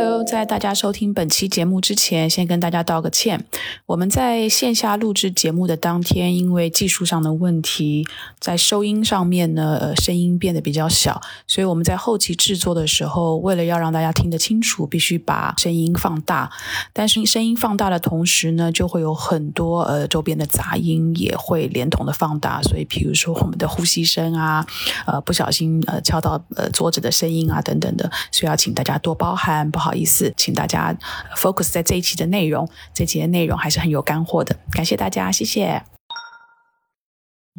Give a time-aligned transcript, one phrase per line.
[0.00, 3.44] Hello，在大家收听本期节目之前，先跟大家道个歉。
[3.84, 8.06] 我们在线下录制节目的当天，因为技术上的问题，
[8.38, 16.48] 在收音上面呢，呃，声音变得比较小，所以我们在后期制作的时候，为了要让大家听得清楚，必须把声音放大。
[16.92, 22.62] 但是声音放大的同时呢，就会有很多呃周边的杂音也会连同的放大。
[22.62, 24.64] 所以，比如说我们的呼吸声啊，
[25.06, 29.68] 呃，不小心呃敲到呃桌子的声音啊等等的，所以要请大家多包涵。
[29.68, 30.96] 不好意思，请大家
[31.36, 35.82] focus 在这一期的内容，这期的内容还是很有干货的，感谢大家，谢谢。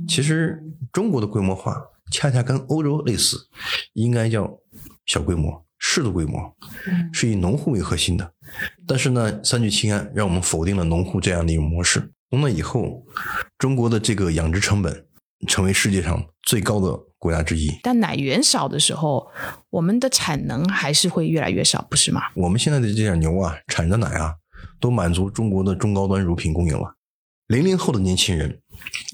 [0.07, 1.75] 其实中国的规模化
[2.11, 3.49] 恰恰跟欧洲类似，
[3.93, 4.59] 应该叫
[5.05, 6.55] 小规模、适度规模，
[7.11, 8.31] 是以农户为核心的。
[8.87, 12.11] 但是呢，三聚氰胺让我们否定了农户这样的一种模式。
[12.29, 13.05] 从那以后，
[13.57, 15.05] 中国的这个养殖成本
[15.47, 17.08] 成为世界上最高的。
[17.19, 19.29] 国家之一，但奶源少的时候，
[19.69, 22.21] 我们的产能还是会越来越少，不是吗？
[22.33, 24.33] 我们现在的这点牛啊，产的奶啊，
[24.79, 26.95] 都满足中国的中高端乳品供应了。
[27.47, 28.59] 零零后的年轻人，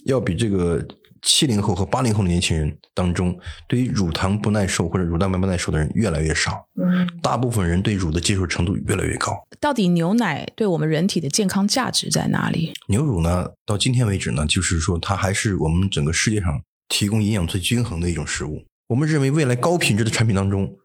[0.05, 0.85] 要比这个
[1.23, 3.35] 七零后和八零后的年轻人当中，
[3.67, 6.63] 对于乳糖不耐受或者乳蛋白不耐受的人越来越少。
[6.79, 9.35] 嗯，大部分人对乳的接受程度越来越高。
[9.59, 12.73] 到底牛奶对我们人体的健康价值在哪里？
[12.87, 16.61] 牛乳呢，到今天为止呢，就是说它还是我们整个世界上。
[16.87, 18.63] 提供营养最均衡的一种食物。
[18.87, 20.77] 我们认为未来高品质的产品当中，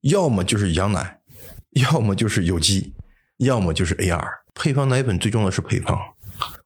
[0.00, 1.18] 要么就是羊奶，
[1.72, 2.94] 要么就是有机，
[3.38, 5.18] 要么就是 AR 配方奶粉。
[5.18, 5.98] 最重要的是配方。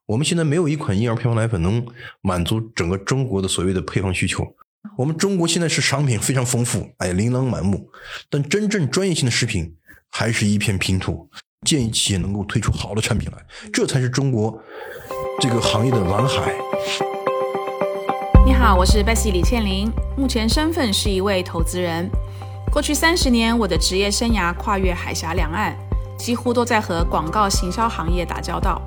[0.05, 1.85] 我们现在没有一款婴儿配方奶粉能
[2.21, 4.55] 满足整个中国的所谓的配方需求。
[4.97, 7.89] 我们中国现在是商品非常丰富，哎，琳琅满目，
[8.29, 9.75] 但真正专业性的食品
[10.09, 11.29] 还是一片拼图。
[11.65, 14.63] 建议企业能够推出好的产品来，这才是中国
[15.41, 16.53] 这个行业的蓝海。
[18.47, 22.09] 你好，我是 Bessy 李倩玲，目前身份是一位投资人。
[22.71, 25.75] 过去三十年，我的职业生涯跨越海峡两岸，
[26.17, 28.81] 几乎都在和广告行销行业打交道。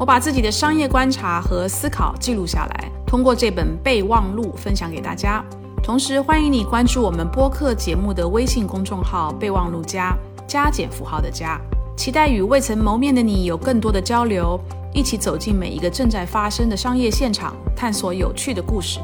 [0.00, 5.44] 我把自己的商业观察和思考记录下来，通过这本备忘录分享给大家。
[5.80, 10.12] 同时，欢迎你关注我们播客节目的微信公众号“备忘录加
[10.44, 11.56] 加减符号的加”，
[11.96, 14.58] 期待与未曾谋面的你有更多的交流。
[14.94, 19.00] 一起走进每一个正在发生的商业现场，探索有趣的故事。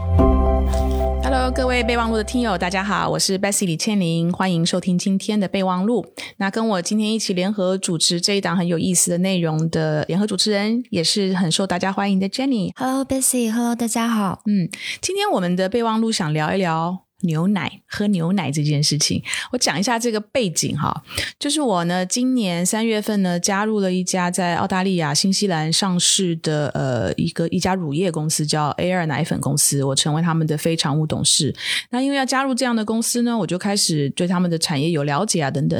[1.24, 6.06] Hello，各位备忘录的听友，大家好，我是 Bessy 李倩玲，欢迎收听今天的备忘录。
[6.36, 12.70] 那跟我今天一起联合主持这一档很有意思的内容的联合主持人，也是很受大家欢迎的 Jenny。
[12.76, 14.42] Hello，Bessy，Hello，大家好。
[14.46, 14.70] 嗯，
[15.00, 17.09] 今天我们的备忘录想聊一聊。
[17.22, 19.22] 牛奶喝牛奶这件事情，
[19.52, 21.02] 我讲一下这个背景哈。
[21.38, 29.82] 就是我呢，今年三月份呢，加入了一家在澳大利亚、新西兰上市的呃一个一家乳业公司，叫 A 二奶粉公司。
[29.84, 31.54] 我成为他们的非常务董事。
[31.90, 35.78] 那因为要加入这样的公司呢，我就开始对他们的产业有了解啊等等。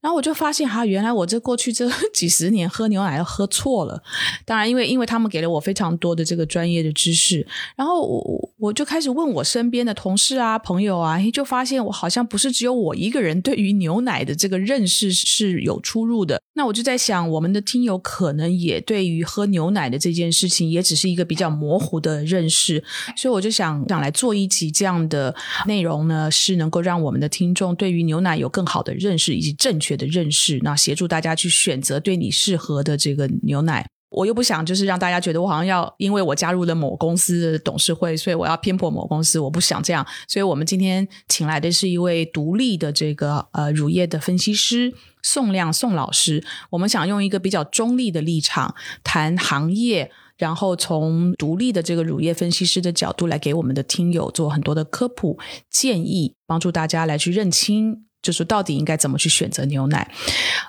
[0.00, 4.02] 然后我就发现哈，原来我这过去这 几十年喝牛奶喝错了。
[4.44, 7.46] 当然，因为因为他们给了我非常多的这个专业的知识，
[7.76, 10.58] 然后我我就开始问我身边的同事啊。
[10.58, 16.40] 朋友啊，就发现我好像不是只有我一个人对于牛奶的这个认识是有出入的。
[16.54, 22.82] 那我就在想，我们的听友可能也对于喝牛奶的这件事情也只是一个比较模糊的认识，
[23.14, 25.34] 所以我就想想来做一集这样的
[25.66, 33.86] 内容呢，是能够让我们的听众对于牛奶有更好的认识以及正确的认识，那协助大家去选择对你适合的这个牛奶。
[34.08, 39.38] 我又不想，就是让大家觉得我好像要因为我加入了某公司的董事会，所以我要偏颇某公司。
[39.38, 46.44] 我不想这样，所以我们今天请来的是一位独立的这个呃乳业的分析师宋亮宋老师。
[46.70, 55.38] 我们想用一个比较中立的立场谈行业，然后从独立的这个乳业分析师的角度来给我们的听友做很多的科普
[55.68, 58.05] 建议，帮助大家来去认清。
[58.26, 60.10] 就是到底应该怎么去选择牛奶，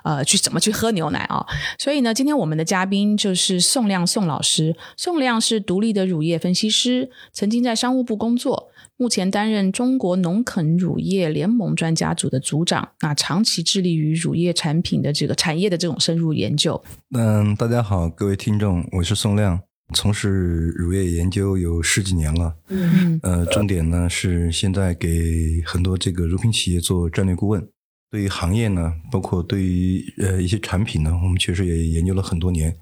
[0.04, 1.44] 呃，去怎么去喝牛奶啊？
[1.76, 4.76] 所以呢，今天我们的嘉宾就是宋亮宋老师。
[4.96, 12.90] 宋亮是独立的乳业分析师，曾经在商务部工作，目前担任中国农垦乳业联盟专家组的组长。
[13.00, 16.80] 那长期致力于乳业产品的这个产业的这种深入研究。
[17.16, 19.67] 嗯，大家好，各位听众，我是宋亮。
[19.94, 27.66] 从事乳业研究有十几年了，嗯，呃，重点呢是现在给很多这个乳品企业做战略顾问。
[28.10, 32.74] 对于行业呢，包括对于呃一些产品呢，我们确实也研究了很多年。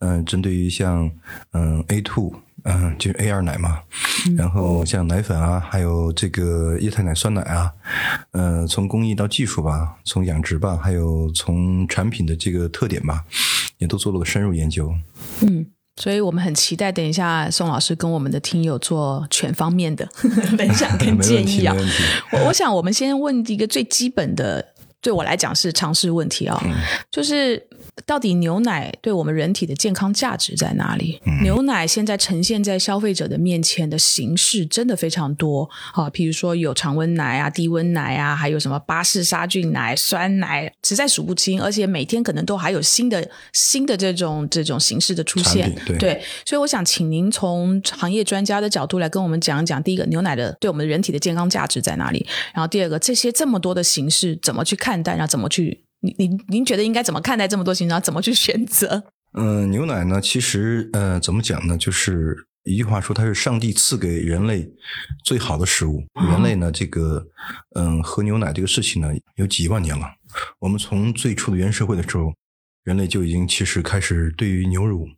[0.00, 1.10] 嗯，针对于像
[1.52, 2.34] 嗯 A two，
[2.64, 3.80] 嗯就是 A 二奶嘛，
[4.36, 7.72] 然后像奶粉啊，还有这个液态奶酸奶啊，
[8.32, 13.24] 嗯，从工艺到技术吧，从养殖吧，还有从产品的这个特点吧，
[13.78, 14.94] 也都做了个深入研究。
[15.42, 15.66] 嗯。
[15.98, 20.06] 所以我们很期待，等一下宋老师跟我们的听友做全方面的
[20.56, 21.74] 分享跟 建议啊。
[22.32, 24.64] 我我想我们先问一个最基本的
[25.00, 26.60] 对我来讲是常识问题啊，
[27.10, 27.64] 就是
[28.04, 31.20] 到底牛奶对我们人体的健康价值在哪里？
[31.42, 45.72] 牛奶现在呈现在消费者的面前的形式真的非常多啊，譬如说有常温奶啊、低温奶啊，还有什么巴氏杀菌奶、酸奶，实在数不清，而且每天可能都还有新的新的这种这种形式的出现。
[45.98, 52.26] 对，所以我想请您从行业专家的角度来跟我们讲一讲，第一个牛奶的对我们人体的健康价值在哪里？
[52.52, 55.12] 然后第二个，这些这么多的形式怎么去看待？
[55.16, 55.84] 然后怎么去？
[56.00, 57.90] 您您您觉得应该怎么看待这么多形式？
[57.90, 59.04] 然后怎么去选择？
[59.32, 61.76] 嗯，牛奶呢，其实呃，怎么讲呢？
[61.76, 64.70] 就是一句话说，它是上帝赐给人类
[65.24, 66.02] 最好的食物。
[66.30, 67.26] 人类呢，这个
[67.74, 70.06] 嗯，喝牛奶这个事情呢，有几万年了。
[70.60, 72.32] 我们从最初的原社会的时候，
[72.84, 75.08] 人类就已经其实开始对于牛乳。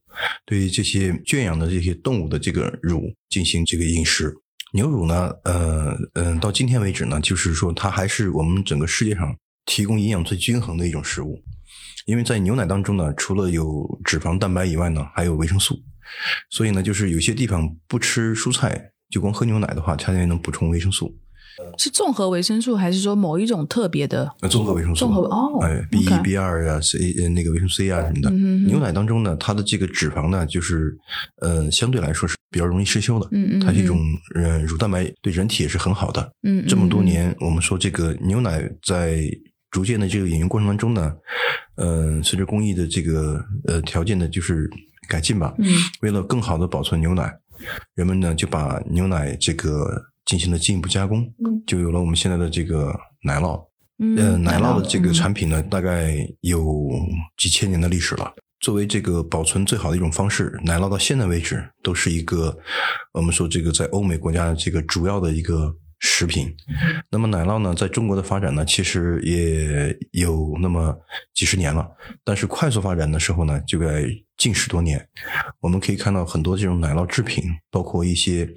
[0.44, 4.34] 对于这些圈养的这些动物的这个乳进行这个饮食，
[4.72, 9.36] 牛乳呢，呃，嗯，到今天为止呢，就是说它还是我们整个世界上
[9.70, 11.40] 提供营养最均衡的一种食物，
[12.04, 15.78] 因为在牛奶当中呢，除了有脂肪、蛋白以外呢，还有维生素，
[16.50, 21.16] 所以呢，就是有些地方不吃蔬菜，就光喝牛奶的话，它也能补充维生素。
[21.78, 24.28] 是综合维生素，还是说某一种特别的？
[24.40, 25.04] 呃，综合维生素。
[25.04, 28.30] 综合哦，哎，B 一、B 二啊，C 那个维生素 C 啊什么的。
[28.66, 30.96] 牛奶当中呢，它的这个脂肪呢，就是
[31.42, 33.28] 呃，相对来说是比较容易失修的。
[33.32, 33.60] 嗯嗯。
[33.60, 34.00] 它是一种
[34.34, 36.32] 呃乳蛋白，对人体也是很好的。
[36.44, 36.64] 嗯。
[36.66, 39.28] 这么多年，我们说这个牛奶在
[39.70, 41.14] 逐渐的这个饮用过程当中呢，
[41.76, 44.70] 呃，随着工艺的这个呃条件的就是
[45.08, 45.54] 改进吧。
[45.58, 45.66] 嗯。
[46.02, 47.32] 为了更好的保存牛奶，
[47.94, 50.06] 人们呢就把牛奶这个。
[50.26, 51.26] 进行了进一步加工，
[51.66, 52.94] 就有了我们现在的这个
[53.24, 53.60] 奶酪。
[53.98, 56.88] 嗯，奶酪的这个产品呢，大概有
[57.36, 58.32] 几千年的历史了。
[58.60, 62.56] 作为这个保存最好的一种方式，奶酪到现在为止都是一个
[63.12, 66.52] 我们说这个在欧美国家这个主要的一个食品。
[67.10, 70.98] 那么奶酪呢，在中国的发展呢，其实也有那么
[71.32, 71.88] 几十年了。
[72.24, 74.04] 但是快速发展的时候呢，就在
[74.36, 75.06] 近十多年，
[75.60, 78.48] 我们可以看到很多这种奶酪制品，包括一些。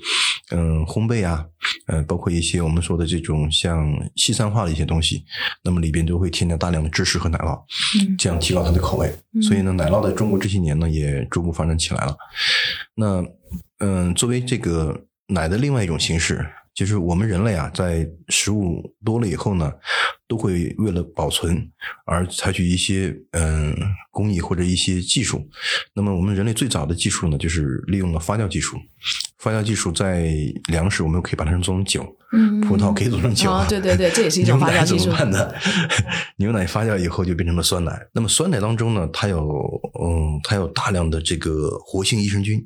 [0.51, 1.43] 嗯，烘焙啊，
[1.87, 5.23] 呃，包括一些我们说的这种像西餐化的一些东西，
[5.63, 7.59] 那么里边都会添加大量的芝士和奶酪，
[8.19, 9.11] 这样提高它的口味。
[9.41, 12.15] 所以呢，奶酪在中国这些年呢也逐步发展起来了。
[12.93, 13.25] 那
[13.79, 16.45] 嗯，作为这个奶的另外一种形式。
[16.73, 19.71] 就是我们人类啊，在食物多了以后呢，
[20.27, 21.69] 都会为了保存
[22.05, 23.75] 而采取一些嗯
[24.11, 25.47] 工艺或者一些技术。
[25.93, 28.77] 那么我们人类最早的技术呢，就是利用了发酵技术。
[29.37, 30.31] 发酵技术在
[30.69, 32.05] 粮食，我们可以把它做成酒。
[32.31, 33.51] 嗯，葡萄可以做成酒。
[33.67, 35.07] 对对对，这也是一种 发酵技术。
[35.07, 35.53] 牛奶怎么办呢？
[36.37, 38.01] 牛奶发酵以后就变成了酸奶。
[38.13, 39.41] 那么酸奶当中呢，它有
[40.01, 42.65] 嗯，它有大量的这个活性益生菌。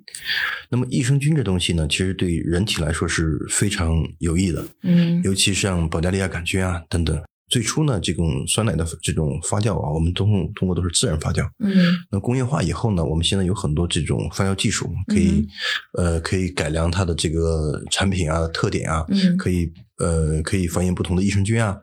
[0.70, 4.64] 那么益生菌这东西呢，其实对人体来说是非常有益的。
[4.84, 7.20] 嗯，尤其像保加利亚杆菌啊等等。
[7.50, 11.48] 最初呢，这种酸奶的这种发酵啊，我们通通过都是自然发酵。
[11.60, 15.48] 嗯，那工业化以后呢，我们现在有很多这种发酵技术，可以
[15.94, 19.06] 呃可以改良它的这个产品啊特点啊，
[19.38, 21.78] 可以呃可以繁衍不同的益生菌啊，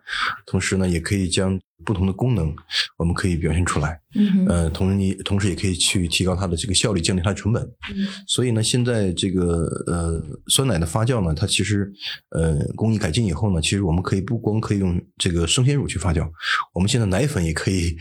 [0.46, 1.58] 同时呢也可以将。
[1.84, 2.54] 不同的功能，
[2.96, 4.00] 我们可以表现出来。
[4.16, 7.62] 嗯，呃，同时你同时也可以去提高它的这个效率，降低它的成本。
[7.90, 11.92] 嗯，所以呢，现在这个呃酸奶的发酵呢，它其实
[12.30, 16.28] 呃工艺改进以后呢，其实我们可以不光可以用这个生鲜乳去发酵，
[16.72, 17.96] 我们现在奶粉也可以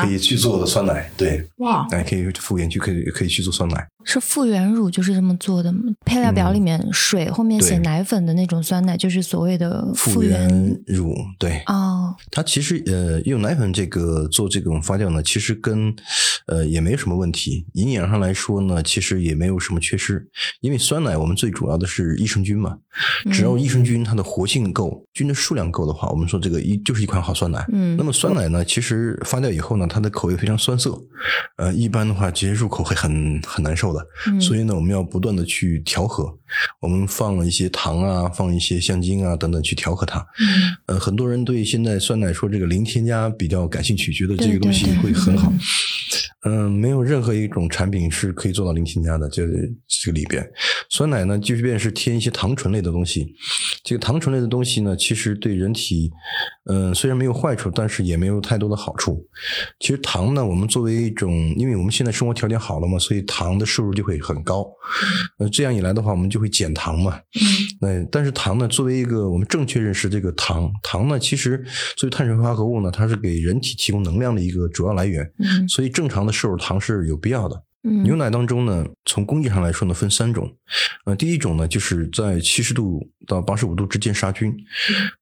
[0.00, 1.10] 可以去做酸奶。
[1.16, 3.86] 对，哇，哎，可以复原去可以可以去做酸奶。
[4.02, 5.80] 是复原乳就是这么做的吗？
[6.06, 10.48] 配料表里面水后面写奶粉的那种酸奶，就是所谓的复原
[10.86, 11.14] 乳。
[11.38, 13.09] 对，哦，它其实呃。
[13.22, 15.94] 用奶粉这个做这种发酵呢，其实跟
[16.46, 17.66] 呃也没什么问题。
[17.74, 20.28] 营养上来说呢，其实也没有什么缺失。
[20.60, 22.76] 因为酸奶我们最主要的是益生菌嘛，
[23.32, 27.64] 只要益生菌它的活性够，菌的数量够的话，我们说这个一就是一款好酸奶。
[27.72, 30.98] 嗯，那么酸奶呢，其实发酵以后呢，它的口味非常酸涩，
[31.56, 34.06] 呃，一般的话直接入口会很很难受的。
[34.40, 36.38] 所以呢，我们要不断的去调和。
[36.80, 40.18] 我们放了一些糖啊，放一些香精啊等等去调和它。
[40.40, 40.46] 嗯，
[40.86, 45.50] 呃，很多人对现在酸奶说这个零添加比较感兴趣，觉得这个东西会很好。
[46.44, 49.28] 嗯，没有任何一种产品是可以做到零添加的。
[49.28, 49.46] 这
[49.86, 50.48] 这个里边，
[50.88, 53.34] 酸奶呢，即便是添一些糖醇类的东西，
[53.84, 56.10] 这个糖醇类的东西呢，其实对人体，
[56.70, 59.24] 嗯，虽然没有坏处，但是也没有太多的好处。
[59.78, 64.66] 其实糖呢，我们作为一种，因为我们现在生活条件好了嘛，所以糖的摄入就会很高。
[65.38, 67.16] 呃，这样一来的话，我们就会减糖嘛。
[67.16, 67.78] 嗯。
[67.80, 71.62] 那但是糖呢，作为一个我们正确认识这个糖，糖呢，其实
[71.96, 75.24] 作为碳水化合物呢，它是给人体提供能量的一个主要来源。
[75.38, 75.68] 嗯。
[75.68, 77.62] 所以正常的摄入糖是有必要的。
[77.82, 80.50] 嗯牛奶当中呢，从工艺上来说呢，分三种。
[81.04, 84.50] 呃，第一种呢，就是在七十度到八十五度之间杀菌，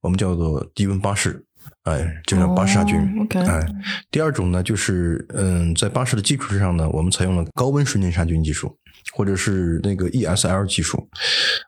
[0.02, 1.44] 我们叫做低温巴氏。
[1.82, 2.97] 哎，就叫巴氏杀菌。
[3.35, 3.66] 哎，
[4.12, 8.76] 第二种呢，就是嗯，在巴氏的基础之上呢，我们采用了高温瞬间杀菌技术，
[9.12, 11.08] 或者是那个 ESL 技术。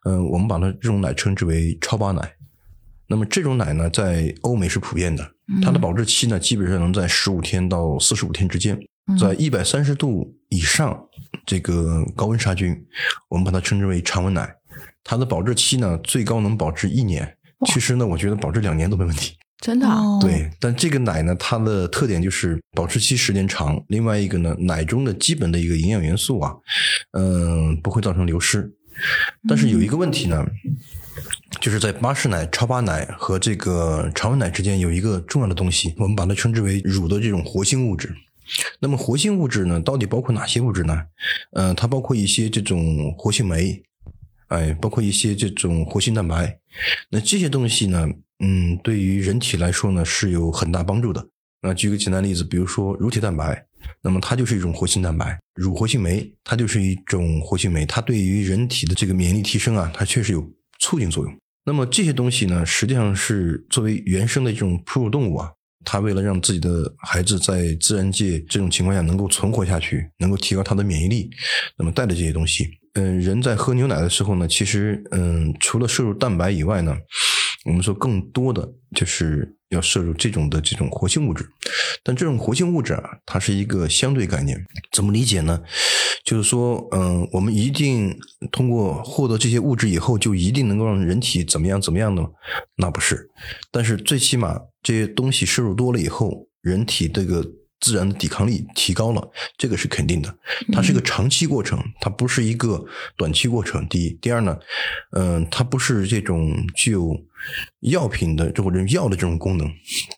[0.04, 2.32] 嗯，我们把它这种奶称之为超巴奶。
[3.06, 5.28] 那么这种奶呢，在欧美是普遍的，
[5.62, 8.78] 它的保质期呢，基本上能在十五天到四十五天之间，
[9.18, 11.06] 在一百三十度以上
[11.46, 12.76] 这个高温杀菌，
[13.28, 14.54] 我们把它称之为常温奶。
[15.02, 17.36] 它的保质期呢，最高能保质一年。
[17.66, 19.36] 其实呢，我觉得保质两年都没问题。
[19.58, 19.86] 真的
[20.22, 26.54] 对，但这个奶呢，它的特点就是保质期时间长，另外一个呢，奶中的基本的一个营养元素啊，
[27.12, 28.72] 嗯、不会造成流失。
[29.46, 30.46] 但是有一个问题呢，
[31.60, 38.14] 就是在巴氏奶、超巴奶和这个常温奶之间有一个重要的东西，我们把它称之为乳的这种活性物质。
[38.80, 41.04] 那么活性物质呢，到底包括哪些物质呢？
[41.52, 43.82] 呃，它包括一些这种活性酶，
[44.48, 46.58] 哎，包括一些这种活性蛋白。
[47.10, 48.08] 那这些东西呢，
[48.44, 51.26] 嗯，对于人体来说呢是有很大帮助的。
[51.62, 53.62] 那举个简单例子，比如说乳铁蛋白，
[54.02, 60.42] 那么它就是一种活性蛋白；乳活性酶，它就是一种活性酶，它对于人体的这个免疫力提升啊，它确实有
[60.78, 61.36] 促进作用。
[61.66, 65.52] 那么这些东西呢，实际上是作为原生的这种哺乳动物啊，
[65.84, 71.30] 他为了让自己的孩子在自然界这种情况下能够存活下去，能够提高他的免疫力，
[71.76, 76.96] 那么带的这些东西，嗯，人在喝牛奶的时候呢，其实嗯，除了摄入蛋白以外呢，
[77.66, 81.46] 我们说更多的就是要摄入这种的这种活性物质，
[82.02, 84.58] 但这种活性物质啊，它是一个相对概念，
[84.92, 85.62] 怎么理解呢？
[86.24, 88.18] 就是说，嗯，我们一定
[88.50, 92.30] 通过获得这些物质以后，就一定能够让人体怎么样怎么样的吗？
[92.76, 93.28] 那不是，
[93.70, 97.44] 但是最起码这些东西摄入多了以后，人体这个
[97.80, 100.32] 自然的抵抗力提高了，这个是肯定的。
[100.72, 102.84] 它是一个长期过程，它不是一个
[103.16, 103.86] 短期过程。
[103.88, 104.56] 第一，第二呢，
[105.12, 107.16] 嗯、它不是这种具有
[107.80, 109.66] 药品的或者药的这种功能，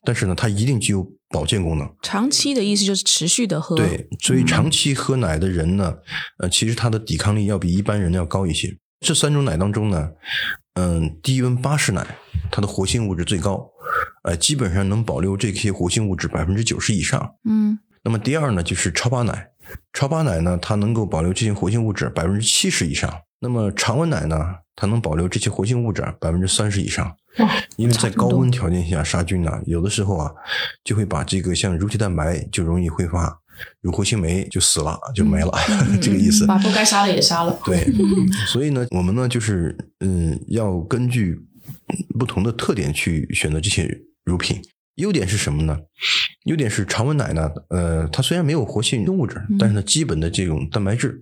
[0.04, 1.88] 但是呢，它一定具有保健功能。
[2.02, 3.76] 长期的意思就是持续的喝。
[3.76, 5.95] 对，所以长期喝奶的人呢，
[6.38, 8.76] 呃，其实他的抵抗力要比一般人要高一些。
[9.00, 10.11] 这三种奶当中呢，
[10.75, 12.07] 嗯，低温巴氏奶
[12.50, 13.69] 它的活性物质最高，
[14.22, 17.34] 呃，基本上能保留这些活性物质百分之九十以上。
[17.48, 19.48] 嗯那么第二呢，就是超巴奶，
[19.92, 23.12] 超巴奶呢，它能够保留这些活性物质百分之七十以上。
[23.40, 24.36] 那么常温奶呢，
[24.74, 27.16] 它能保留这些活性物质百分之三十以上。
[27.76, 30.32] 因为在高温条件下杀菌呢，有的时候啊，
[30.84, 33.38] 就会把这个像乳铁蛋白就容易挥发，
[33.80, 35.52] 乳活性酶就死了，就没了，
[36.02, 36.44] 这个意思。
[36.44, 37.58] 把不该杀的也杀了。
[37.64, 37.86] 对，
[38.48, 41.40] 所以呢，我们呢就是嗯，要根据
[42.18, 43.88] 不同的特点去选择这些
[44.24, 44.60] 乳品。
[44.96, 45.78] 优点是什么呢？
[46.44, 51.18] 优点是常温奶呢，呃，它虽然没有活性物质，但是呢，基本的这种蛋白质、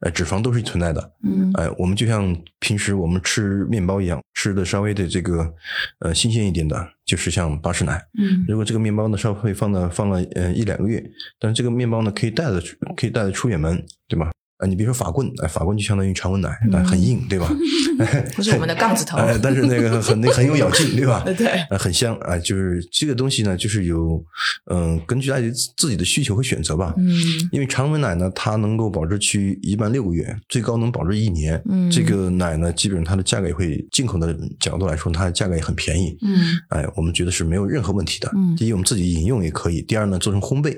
[0.00, 1.12] 呃，脂肪都是存在的。
[1.22, 5.54] 嗯哎、我们就像平时我们吃面包一样，吃的稍微的这个
[6.00, 8.04] 呃新鲜一点的，就是像巴氏奶。
[8.18, 11.00] 嗯如果这个面包呢稍微放了放了呃一两个月，
[11.38, 12.60] 但是这个面包呢可以带的
[12.96, 14.32] 可以带着出远门，对吧？
[14.62, 17.52] 啊，你比如说法棍，哎，法棍就相当于常温奶，但很硬，对吧？
[18.36, 19.18] 不是我们的杠子头。
[19.18, 21.22] 哎，但是那个很那很有咬劲，对吧？
[21.36, 24.22] 对很香啊、就是这个东西呢，就是有
[24.70, 26.94] 嗯、根据大家自己的需求和选择吧。
[26.96, 27.12] 嗯
[27.50, 31.60] 因为常温奶呢，它能够保质期一般六个月，最高能保质一年。
[31.68, 36.16] 嗯这个奶呢，基本上它的价格也会进口的角度来说，它的价格也很便宜。
[36.22, 36.38] 嗯
[36.70, 38.30] 哎，我们觉得是没有任何问题的。
[38.36, 40.72] 嗯第一，我们自己饮用也可以；第二呢，做成烘焙，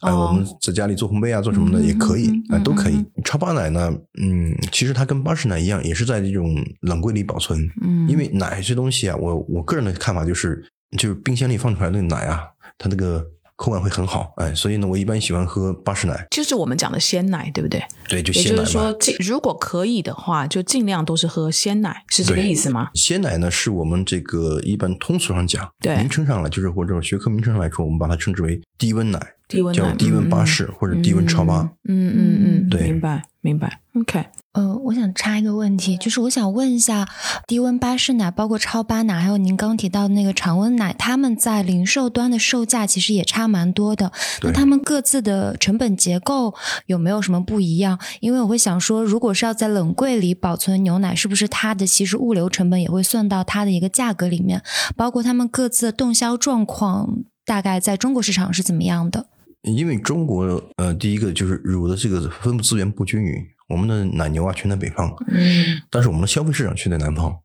[0.00, 3.06] 哎，哦我们在家里做烘焙啊，做什么的也可以嗯，哎，都可以嗯。
[3.26, 3.92] 超巴奶呢，
[4.22, 7.68] 嗯，其实它跟巴氏奶一样，也是在这种冷柜里保存。
[7.82, 10.64] 嗯，因为奶这东西啊，我我个人的看法就是，
[10.96, 12.44] 就是冰箱里放出来的奶啊，
[12.78, 17.82] 它那个口感会很好，哎，所以呢，我一般喜欢喝巴氏奶，就是我们讲的鲜奶，对不对？
[18.08, 18.64] 对，就也鲜奶嘛。
[18.64, 22.90] 就是说，尽如果可以的话，就尽量都是喝鲜奶，是这个意思吗？
[22.94, 29.18] 鲜奶呢，是我们这个一般通俗上讲，对名称上来就是或者学科名称上来说，我们把它称之为低温奶，
[29.48, 31.70] 低温，叫低温巴氏或者低温超巴。
[31.88, 32.18] 嗯嗯
[32.64, 33.80] 嗯，对明白明白。
[33.94, 37.08] OK，呃，我想插一个问题，就是我想问一下，
[37.46, 44.12] 低温巴氏奶，包括超巴奶，还有您刚提到的那个常温奶，他们在零售端的售价其实也差蛮多的。
[44.42, 46.54] 那对它们各自的成本结构
[46.86, 47.98] 有没有什么不一样？
[48.20, 54.60] 因为我会想说，如果是要在冷柜里保存牛奶，是不是它的其实物流成本也会算到它的一个价格里面？
[54.96, 59.26] 包括他们各自的动销状况，大概在中国市场是怎么样的？
[59.62, 63.34] 因为中国呃，第一个就是乳的这个分布资源不均匀，
[63.68, 67.36] 我们的奶牛啊全在北方，嗯但是我们的消费市场却在南方。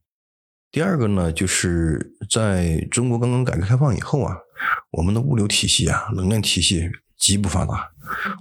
[0.72, 4.38] 第二个呢，就是在中国刚刚改革开放以后啊，
[4.92, 7.92] 我们的物流体系啊、冷链体系极不发达，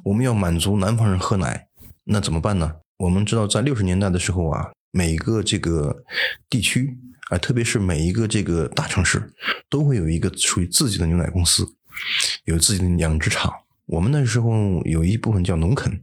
[0.04, 1.66] 我们要满足南方人喝奶，
[2.04, 2.72] 那怎么办呢？
[2.98, 6.04] 我们知道，在六十年代的时候啊，每个这个
[6.48, 6.96] 地区
[7.30, 9.32] 啊，特别是每一个这个大城市
[9.68, 11.66] 都会有一个属于自己的牛奶公司，
[12.44, 13.52] 有自己的养殖场。
[13.86, 16.00] 我们那时候有一部分叫农垦，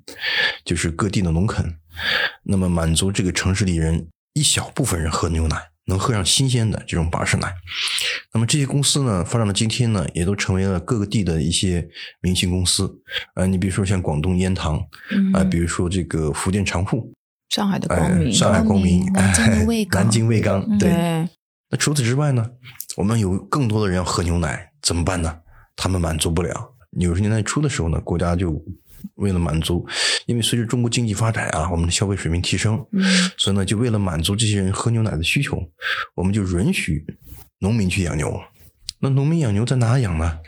[0.65, 1.77] 就是各地的农垦，
[2.43, 7.53] 那么满足这个城市里人一小部分人喝牛奶，能喝上新鲜的这种巴氏奶。
[8.33, 11.87] 那么这些公司呢，发展到今天呢，也都成为了各个地的一些
[12.19, 13.01] 明星公司。
[13.35, 14.77] 啊，你比如说像广东烟塘，
[15.33, 17.13] 啊，比如说这个福建长富，
[17.47, 20.89] 上海的光明，上海光明，南京的卫刚，南京卫刚，对。
[21.69, 22.45] 那除此之外呢，
[22.97, 25.39] 我们有更多的人要喝牛奶，怎么办呢？
[25.77, 26.73] 他们满足不了。
[26.99, 28.61] 九十年代初的时候呢，国家就
[29.15, 29.87] 为了满足，
[30.25, 32.83] 因为随着中国经济发展啊，我们的消费水平提升，
[33.37, 35.57] 所以呢，就为了满足这些人喝牛奶的需求，
[36.15, 37.05] 我们就允许
[37.59, 38.37] 农民去养牛。
[38.99, 40.39] 那农民养牛在哪养呢？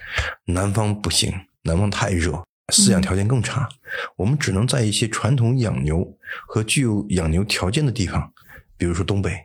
[0.45, 1.31] 南方不行，
[1.61, 2.43] 南方太热，
[2.73, 3.69] 饲养条件更差，
[4.17, 6.17] 我们只能在一些传统养牛
[6.47, 8.33] 和具有养牛条件的地方，
[8.75, 9.37] 比如说东北，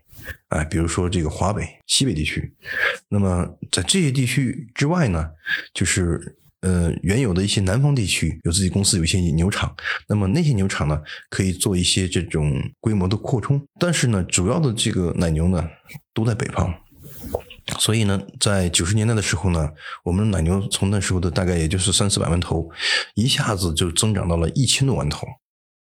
[0.48, 2.54] 哎，比如说这个华北、西北地区。
[3.08, 5.30] 那么在这些地区之外呢，
[5.72, 6.38] 就是。
[6.64, 9.76] 呃，原有的一些南方地区有自己公司，有一些牛场，
[10.08, 13.62] 那么那些牛场呢，可以做一些这种规模的扩充。
[13.78, 15.62] 但是呢，主要的这个奶牛呢，
[16.14, 16.74] 都在北方，
[17.78, 19.68] 所以呢，在九十年代的时候呢，
[20.04, 22.70] 我们的奶牛从那时候的大概也就是三四百万头，
[23.14, 25.26] 一下子就增长到了一千多万头。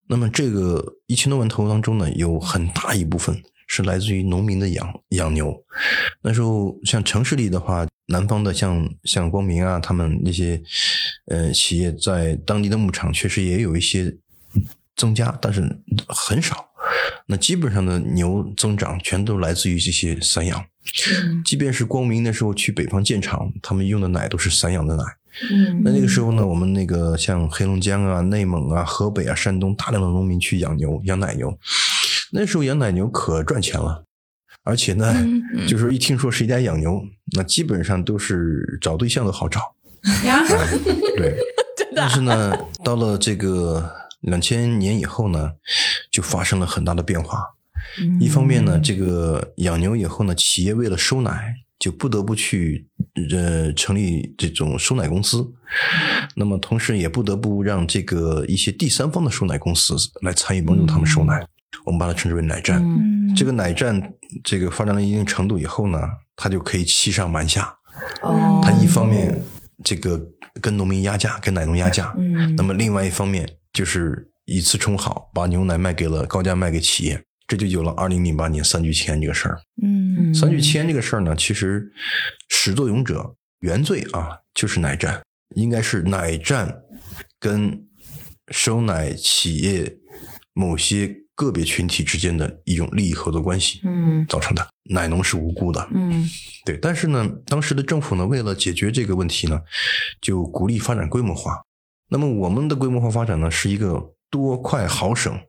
[0.08, 5.63] 那么这个一千多万头当中呢，有很大一部分是来自于农民的养养牛。
[6.21, 7.88] 那时候像城市里的话。
[8.11, 10.59] 南方的像像光明啊，他们那些
[11.27, 14.11] 呃企业在当地的牧场确实也有一些
[14.95, 15.61] 增加，但是
[16.07, 16.65] 很少。
[17.27, 20.65] 那基本上的牛增长全都来自于这些散养。
[21.45, 25.03] 即便是光明那时候去北方建厂，他们用的奶都是散养的奶。
[25.51, 31.55] 嗯，那那个时候呢，我们那个像黑龙江啊、内蒙啊、河北啊、山东大量的农民去养牛、养奶牛，
[32.31, 34.03] 那时候养奶牛可赚钱了。
[34.63, 35.13] 而且呢，
[35.67, 37.01] 就是一听说谁家养牛，
[37.36, 39.62] 那基本上都是找对象都好找。
[41.15, 41.38] 对，
[41.95, 43.89] 但是呢，到了这个
[44.21, 45.53] 两千年以后呢，
[46.11, 47.39] 就发生了很大的变化。
[48.20, 52.87] 一方面呢，这个养牛以后呢，企业为了收奶，就不得不去
[53.31, 55.51] 呃成立这种收奶公司。
[56.35, 61.48] 那么同时也不得不让这个一些第三方的收奶公司来参与帮助他们收奶。
[61.86, 62.84] 我们把它称之为奶站。
[63.36, 66.00] 这个奶站，这个发展到一定程度以后呢，
[66.36, 67.74] 它就可以欺上瞒下。
[68.22, 69.40] 哦，它一方面
[69.84, 70.20] 这个
[70.62, 72.14] 跟农民压价，跟奶农压价。
[72.18, 79.60] 嗯，那么另外一方面就是以次充好，把牛奶卖给了高价卖给企业，这就有了二零零八年三聚氰胺这个事儿。
[79.84, 81.92] 嗯，三聚氰胺这个事儿呢，其实
[82.50, 85.22] 始作俑者原罪啊，就是奶站，
[85.55, 86.82] 应该是奶站
[87.40, 87.86] 跟
[88.51, 89.98] 收奶企业
[90.53, 91.16] 某些。
[91.39, 96.29] 个别群体之间的一种利益合作关系，嗯，造成的奶农是无辜的，嗯，
[96.65, 96.77] 对。
[96.81, 99.57] 但是呢，当时的政府呢，为了解决这个问题呢，
[100.19, 101.61] 就鼓励发展规模化。
[102.09, 105.39] 那么我们的规模化发展呢，是一个多快好省、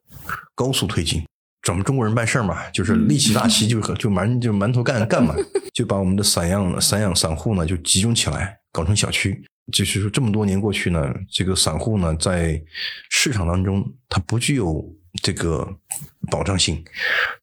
[0.54, 1.24] 高速推进。
[1.66, 5.34] 咱们中国人办事儿嘛，就是力气大旗就就馒就馒头干干嘛，
[5.74, 9.42] 就把我们的散养散养散户呢就集中起来，搞成小区。
[9.72, 12.62] 就是说，这么多年过去呢，这个散户呢在
[13.10, 14.84] 市场当中，它不具有。
[15.22, 15.76] 这个
[16.30, 16.84] 保障性，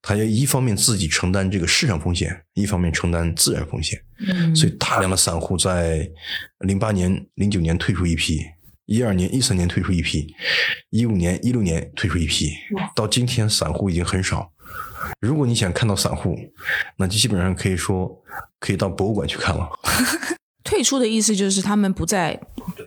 [0.01, 4.01] 他要一方面自己承担这个市场风险，一方面承担自然风险。
[4.27, 6.09] 嗯，所以大量的散户在
[6.59, 8.41] 零八年、零九年退出一批，
[8.85, 10.33] 一二年、一三年退出一批，
[10.89, 12.51] 一五年、一六年退出一批，
[12.95, 14.51] 到今天散户已经很少。
[15.19, 16.37] 如果你想看到散户，
[16.97, 18.09] 那就基本上可以说
[18.59, 19.69] 可以到博物馆去看了。
[20.67, 22.37] 退出的意思就是他们不再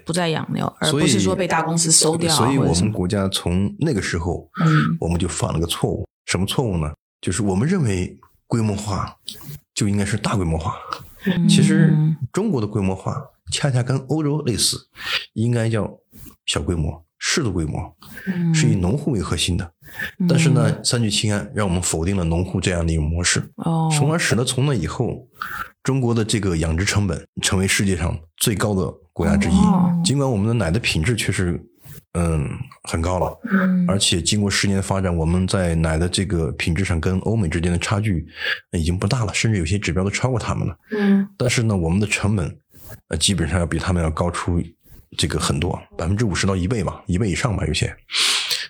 [0.04, 2.30] 不再养牛，而不是说被大公司收掉。
[2.36, 6.06] 所以我们国家从那个时候，嗯，我们就犯了个错误。
[6.26, 6.92] 什么错误呢？
[7.22, 9.16] 就是我们认为规模化
[9.74, 10.74] 就应该是大规模化。
[11.48, 11.96] 其实
[12.30, 13.16] 中国的规模化
[13.50, 14.76] 恰恰跟欧洲类似，
[15.32, 15.90] 应该叫
[16.44, 17.96] 小规模、适度规模，
[18.54, 19.72] 是以农户为核心的。
[20.28, 23.50] 但是呢，三聚氰胺让我们否定了农户这样的一种模式，
[23.96, 25.26] 从而使得从那以后。
[25.82, 29.58] 中国的这个养殖成本成为世界上最高的国家之一。
[30.04, 31.60] 尽管我们的奶的品质确实，
[32.12, 32.48] 嗯，
[32.84, 38.26] 很高了，嗯，而且经过十年的发展，我们在奶的这个品质上跟欧美之间的差距
[38.72, 40.76] 已经不大了，甚至有些指标都超过他们了。
[40.90, 42.58] 嗯，但是呢，我们的成本
[43.08, 44.62] 呃基本上要比他们要高出
[45.16, 47.94] 这个很多，百分之五十到一倍吧，一倍以上吧，有些。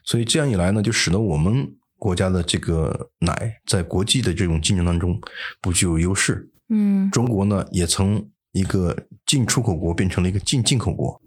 [0.04, 1.68] 所以这样一来呢，就使得我们
[1.98, 5.20] 国家的这个奶在国际的这种竞争当中
[5.60, 6.48] 不具有优势。
[6.70, 11.20] 嗯，中国呢也从一个进出口国变成了一个进进口国，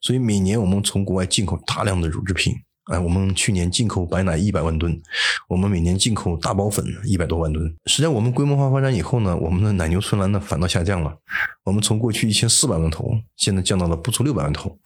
[0.00, 2.54] 所以每年我们从国外进口大量的乳制品
[2.92, 5.00] 哎，我们去年进口白奶一百万吨，
[5.48, 7.64] 我们每年进口大包粉一百多万吨。
[7.86, 11.16] 实际上，我们规模化发展以后呢，我们的奶牛存栏呢反倒下降了。
[11.64, 14.78] 我们从过去一千四百万头，现在降到了不足六百万头。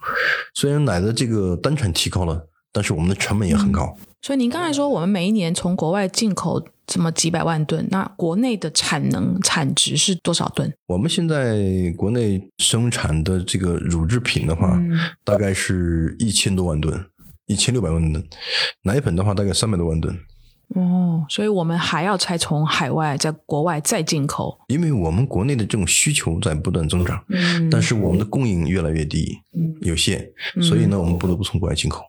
[0.55, 3.93] 虽然奶的这个单产提高了，但是我们的成本也很高。
[4.23, 10.73] 所以您刚才说，我们每一年从国外进口这么几百万吨，那国内的产能产值是多少吨？
[10.87, 14.81] 我们现在国内生产的这个乳制品的话，
[15.25, 17.05] 大概是一千多万吨。
[17.47, 18.23] 一千六百万吨，
[18.83, 20.15] 奶粉的话大概三百多万吨。
[20.75, 32.03] 哦，所以我们还要再从海外在国外再进口，因为我们国内的这种需求在不断增长，嗯，但是我们的供应越来越低，嗯，有限，所以呢，我们不得不从国外进口。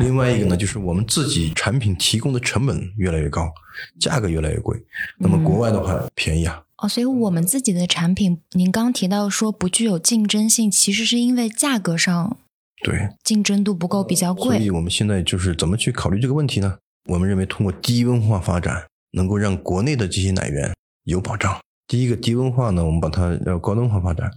[0.00, 3.52] 另外一个呢，就是我们自己产品提供的成本越来越高，
[3.98, 4.76] 价格越来越贵。
[5.18, 6.62] 那么国外的话便宜啊。
[6.78, 12.36] 哦，所以我们自己的产品，您刚提到说不具有竞争性，其实是因为价格上。
[12.82, 14.56] 对，竞争度不够，比较贵。
[14.58, 16.76] 所以我们现在就是怎么去考虑这个问题呢？
[17.08, 20.74] 我们认为通过低温化发展，能够让国内的这些奶源
[21.04, 21.58] 有保障。
[21.86, 24.30] 第一个低温化呢，我们把它要高端化发展，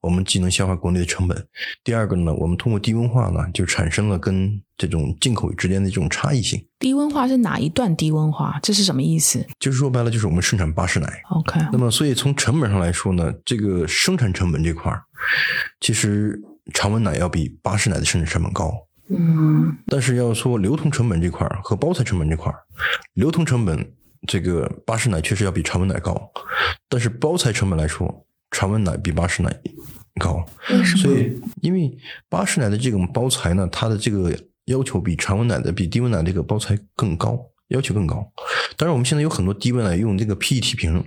[0.00, 1.46] 我们既能消化国内的成本。
[1.82, 6.64] 第二个呢，我们通过低温化呢，就产生了跟这种进口之间的这种差异性。
[6.78, 8.58] 低温化是哪一段低温化？
[8.62, 9.46] 这是什么意思？
[9.58, 11.22] 就是说白了，就是我们生产巴氏奶。
[11.30, 11.60] OK。
[11.72, 15.02] 那么，所以从成本上来说呢，这个生产成本这块儿，
[15.80, 16.40] 其实。
[16.72, 18.72] 常温奶要比巴氏奶的生产成本高，
[19.10, 22.56] 嗯，但是要说流通成本这块儿和包材成本这块儿，
[23.14, 23.92] 流通成本
[24.26, 26.30] 这个巴氏奶确实要比常温奶高，
[26.88, 29.54] 但是包材成本来说，常温奶比巴氏奶
[30.20, 31.02] 高，为什么？
[31.02, 31.96] 所以因为
[32.28, 34.32] 巴氏奶的这种包材呢，它的这个
[34.66, 38.30] 要求比常温奶的比低温奶这个包材更高，要求更高。
[38.76, 41.04] 当然，我们现在有很多低温奶用这个 PET 瓶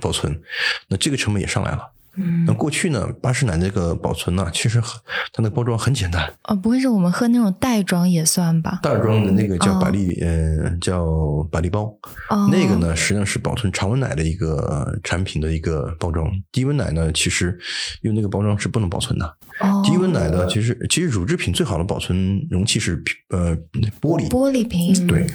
[0.00, 0.42] 保存，
[0.88, 1.91] 那这个成本也上来了。
[2.16, 5.00] 嗯，那过去呢，巴氏奶那个保存呢，其实很，
[5.32, 6.32] 它那包装很简单。
[6.44, 8.80] 哦，不会是我们喝那种袋装也算吧？
[8.82, 11.06] 袋装的那个叫百利，嗯，叫
[11.50, 11.84] 百利包。
[12.28, 12.48] 哦。
[12.52, 16.30] 那个呢，实际上是保存常温奶的一个产品的一个包装。
[16.50, 17.58] 低温奶呢，其实
[18.02, 19.26] 用那个包装是不能保存的。
[19.60, 19.82] 哦。
[19.84, 23.56] 低温奶呢，其实其实乳制品最好的保存容器是呃
[24.00, 25.06] 玻璃玻璃瓶。
[25.06, 25.26] 对，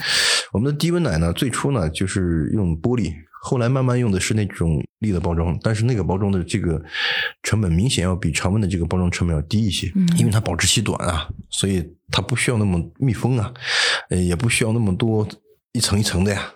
[0.52, 3.12] 我们的低温奶呢，最初呢就是用玻璃。
[3.42, 6.82] 后来慢慢用的是那种立的包装，但是那个包装的这个
[7.44, 13.54] 成本明显要比常温的这个包装成本要低一些，因为它保质期短啊，所以它不需要那么密封啊，
[14.10, 15.28] 呃，也不需要那么多
[15.74, 16.54] 一层一层的呀。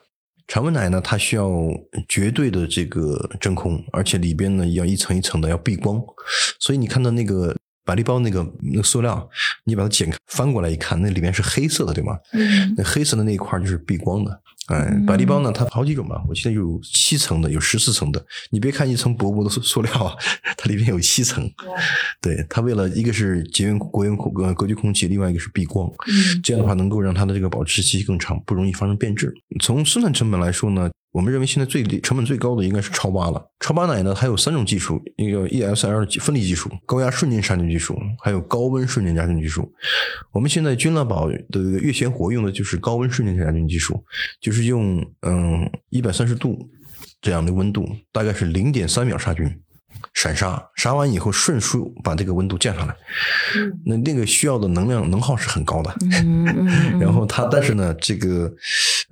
[0.47, 1.49] 常温奶呢，它需要
[2.09, 6.01] 绝对的这个真空，而且里边呢要一层一层的要避光，
[6.59, 9.29] 所以你看到那个百利包那个那个塑料，
[9.63, 12.17] 你把它剪开翻过来一看，那里面是黑色的，对吗？
[12.33, 14.41] 嗯，那黑色的那一块就是避光的。
[14.67, 18.23] 哎，百利包呢，它好几种吧，我记得有七层的，有十四层的。
[18.51, 20.15] 你别看一层薄薄的塑塑料啊，
[20.55, 21.49] 它里面有七层。
[22.21, 25.87] 对，它为了一个是节约国用空呃格局空气，另外一个是避光。
[26.07, 29.33] 嗯，这样的话能够让它的这个保质期更长，不容易发生变质。
[29.59, 30.89] 从生产成本来说呢。
[31.11, 33.51] 我们认为现在最成本最高的应该是超八了。
[33.59, 39.69] 超八奶呢，它有三种技术，一个 ESL 分离技术、高压瞬间杀菌技术，还有高温瞬间杀菌技术。
[40.31, 44.01] 我们现在君乐宝的月鲜活用的就是高温瞬间杀菌技术，
[44.39, 46.57] 就是用嗯一百三十度
[47.21, 49.45] 这样的温度，大概是零点三秒杀菌，
[50.13, 52.95] 闪杀，杀完以后迅速把这个温度降下来。
[53.85, 55.93] 那那个需要的能量能耗是很高的。
[57.01, 58.49] 然后它，但是呢，这个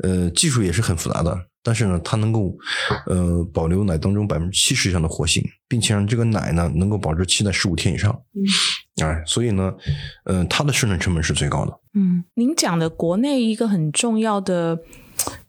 [0.02, 1.38] 呃技术也是很复杂的。
[1.70, 2.58] 但是呢，它能够，
[3.06, 8.12] 呃，保留奶当中百分之七十以上的活性，并且让这个奶呢能够保质期在十五天以上。
[8.34, 9.72] 嗯，哎，所以呢，
[10.26, 11.80] 呃，它的生产成本是最高的。
[11.94, 14.80] 嗯，您讲的国内一个很重要的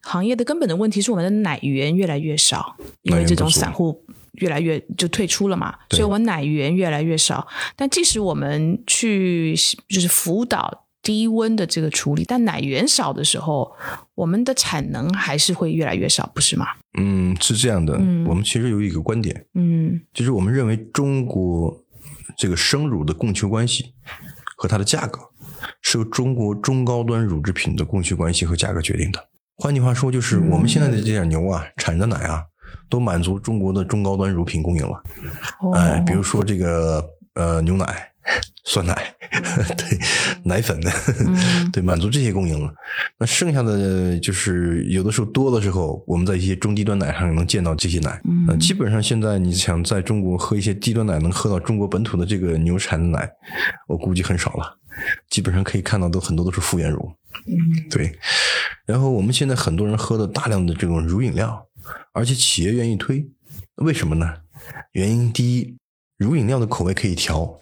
[0.03, 7.49] 行业的根本的问题是我们的奶源越来越少，因为这种散户越来越就退出了嘛，所以我们奶源越来越少。
[7.77, 9.57] 但即使我们去
[9.89, 10.85] 就是辅导。
[11.11, 13.73] 低温的这个处理，但奶源少的时候，
[14.15, 16.69] 我们的产能还是会越来越少，不是吗？
[16.97, 17.97] 嗯，是这样的。
[17.99, 21.77] 嗯，我们其实有一个观点，嗯，就是我们认为中国
[22.39, 23.93] 这个生乳的供求关系
[24.57, 25.19] 和它的价格
[25.83, 29.19] 是由中国中高端乳制品的供求关系和价格决定的。
[29.57, 32.45] 换句话说，就是我们现在的这点牛啊，产的奶啊，
[32.89, 35.03] 都满足中国的中高端乳品供应了。
[35.75, 38.07] 哎，比如说这个呃牛奶。
[38.65, 39.15] 酸奶，
[39.77, 39.99] 对
[40.45, 40.91] 奶粉的，
[41.73, 42.73] 对满足这些供应了。
[43.19, 48.21] 那剩下的就是有的时候多的时候，我们在一些中低端奶上能见到这些奶。
[48.25, 53.29] 嗯，基本上现在你想在中国喝一些低端奶，能喝到中国本土的这个牛产的奶，
[53.89, 54.79] 我估计很少了。
[55.31, 57.11] 基本上可以看到都很多都是复原乳。
[57.47, 58.13] 嗯，对。
[58.85, 61.67] 然后我们现在很多人喝的大量的这种乳饮料，
[62.13, 63.25] 而且企业愿意推，
[63.77, 64.35] 为什么呢？
[64.93, 65.80] 原因第一。
[66.21, 67.59] 乳饮料的口味可以调，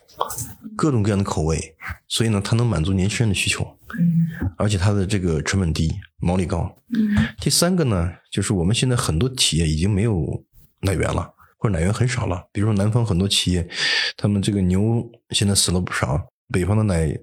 [0.76, 1.76] 各种各样的口味，
[2.08, 3.64] 所以呢，它能满足年轻人的需求。
[3.96, 6.74] 嗯，而且它的这个成本低，毛利高。
[6.92, 10.44] 嗯，第三个呢，就是我们现在很多企业已经没有
[10.80, 12.44] 奶源了，或者奶源很少了。
[12.50, 13.66] 比如说南方很多企业，
[14.16, 16.20] 他们这个牛现在死了不少，
[16.52, 17.16] 北方的奶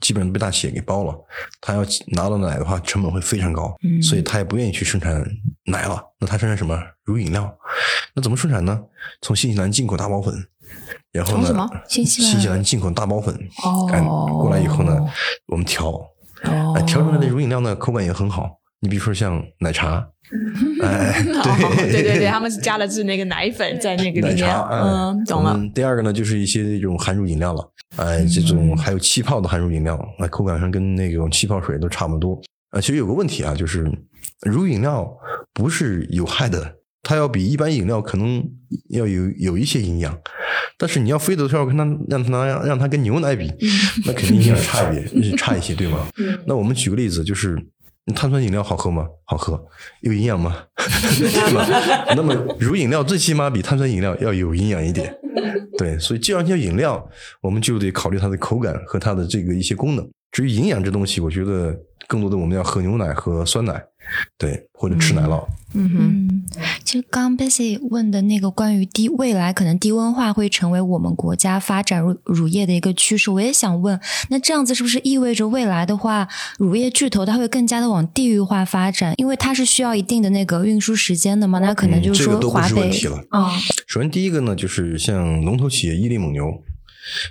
[0.00, 1.14] 基本上被大企业给包了，
[1.60, 5.22] 他要拿到奶的话，成本会非常高，所以他也不愿意去生产
[5.66, 6.02] 奶了。
[6.18, 6.82] 那他生产什么？
[7.04, 7.58] 乳饮料。
[8.14, 8.82] 那怎么生产呢？
[9.20, 10.34] 从新西兰进口大包粉。
[11.12, 11.68] 然后呢？
[11.88, 14.96] 新西兰进口大包粉，哦，过来以后呢，
[15.46, 15.88] 我们调，
[16.44, 18.50] 哦，调出来的乳饮料呢，口感也很好。
[18.80, 20.06] 你比如说像奶茶，
[20.84, 25.58] 哎， 对对对对，他们是 加了是那个奶粉在那个里面，嗯，懂了。
[25.74, 32.40] 第二个呢，就是一些这种含乳饮料了，哎，这种还有气泡的含乳饮料，那口感上跟那种气泡水都差不多。
[32.70, 33.90] 啊，其实有个问题啊，就是
[34.42, 35.10] 乳饮料
[35.52, 36.76] 不是有害的。
[37.02, 38.42] 它要比一般饮料可能
[38.90, 40.18] 要有有一些营养，
[40.76, 43.50] 但是你要非得说要跟它让它让让它跟牛奶比，
[44.04, 46.06] 那肯定营养差一点，差一些，对吗？
[46.46, 47.56] 那我们举个例子，就是
[48.14, 49.06] 碳酸饮料好喝吗？
[49.24, 49.62] 好喝，
[50.00, 50.56] 有营养吗？
[50.76, 51.66] 对吧？
[52.16, 55.14] 那么乳饮料最起码比碳酸饮料要有营养一点，
[55.78, 55.98] 对。
[55.98, 57.08] 所以既然叫饮料，
[57.40, 60.06] 我们就得考虑它的口感和它的这个一些功能。
[60.30, 61.74] 至于营养这东西，我觉得
[62.06, 63.82] 更多的我们要喝牛奶和酸奶。
[64.36, 65.46] 对，或者吃奶酪。
[65.74, 79.12] 嗯哼，其实刚 Bessy 问的那个关于低未来可能低温化会成为我们国家发展乳乳业的一个趋势，我也想问，那这样子是不是意味着未来的话，乳业巨头它会更加的往地域化发展？
[79.18, 81.58] 因为它是需要一定的那个运输时间的嘛？
[81.58, 82.90] 那可能就是说华北
[83.28, 83.52] 啊。
[83.86, 86.62] 首先第一个呢，就是像龙头企业伊利蒙牛，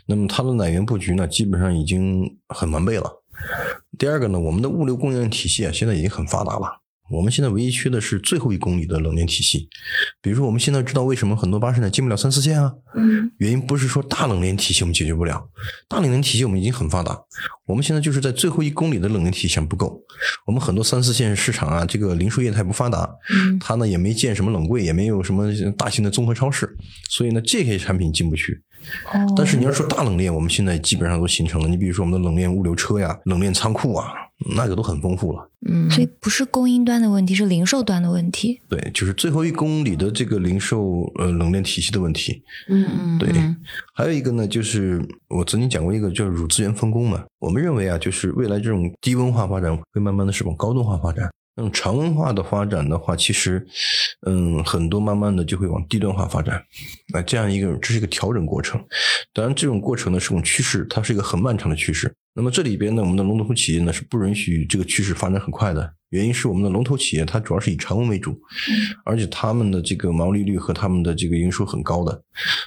[0.06, 3.24] 那么它的奶源布局呢，基本上已经很完备了。
[3.98, 6.82] 第二个呢，我们的物流供应链体系啊，现在已经很发达了。
[7.10, 9.70] 我们现在唯一缺的是最后一公里的冷链体系。
[10.22, 12.74] 比如说，我们现在知道为什么很多巴士呢进不了三四线啊？
[12.98, 15.42] 嗯，原因不是说大冷链体系我们解决不了，
[15.88, 17.18] 大冷链体系我们已经很发达。
[17.66, 19.98] 我们现在就是在最后一公里的冷链体系上不够。
[20.46, 26.76] 我们很多三四线市场啊，这个零售业态不发达，嗯，它呢也没建什么冷柜，也没有什么大型的综合超市，
[27.10, 28.62] 所以呢这些产品进不去。
[29.36, 31.68] 但是你要说大冷链，我们现在基本上都形成了。
[31.68, 34.14] 你比如说我们的冷链物流车呀、冷链仓库啊，
[34.56, 35.50] 那个都很丰富了。
[35.68, 38.62] 嗯，所以不是供应端的问题，是零售端的问题。
[38.70, 42.42] 对，就是最后一公里的这个零售呃冷链体系的问题。
[42.70, 43.18] 嗯嗯。
[43.18, 43.30] 对，
[43.94, 47.24] 还有一个呢，就是我曾经讲过一个叫乳资源分工嘛。
[47.40, 51.30] 我们认为啊，就是未来这种低温化发展会慢慢的是往高端化发展。
[51.58, 53.66] 那种常温化的发展的话，其实，
[54.28, 56.64] 嗯，很多慢慢的就会往低端化发展。
[57.12, 58.80] 那这样一个，这是一个调整过程。
[59.34, 62.14] 当然，这种过程呢是种趋势，它是一个很漫长的趋势。
[62.36, 65.92] 那么这里边呢，我们的龙头企业呢是不允许这个趋势发展很快的。
[66.10, 68.40] 原因是我们的龙头企业它主要是以常温为主，
[69.04, 72.22] 而且他们的这个毛利率和他们的这个营收很高的。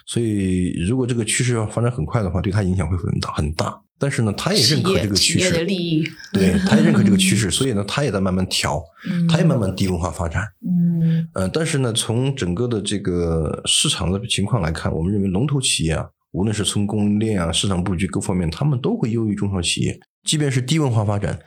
[0.04, 3.80] 所以，如果这个趋势要发展很快的话，对它影响会很大很大。
[4.00, 8.82] 但是呢，他也认可这个趋势，的利益，对， 他也认可这个趋势，所以呢，他也在慢慢调，
[9.28, 10.42] 他也慢慢低文化发展。
[10.66, 20.00] 嗯，呃，但是呢，从整个的这个市场的情况来看，我们认为龙头企业啊，无论是从供应链啊、市场布局各方面，他们都会优于中小企业。
[20.24, 21.38] 即便是低文化发展，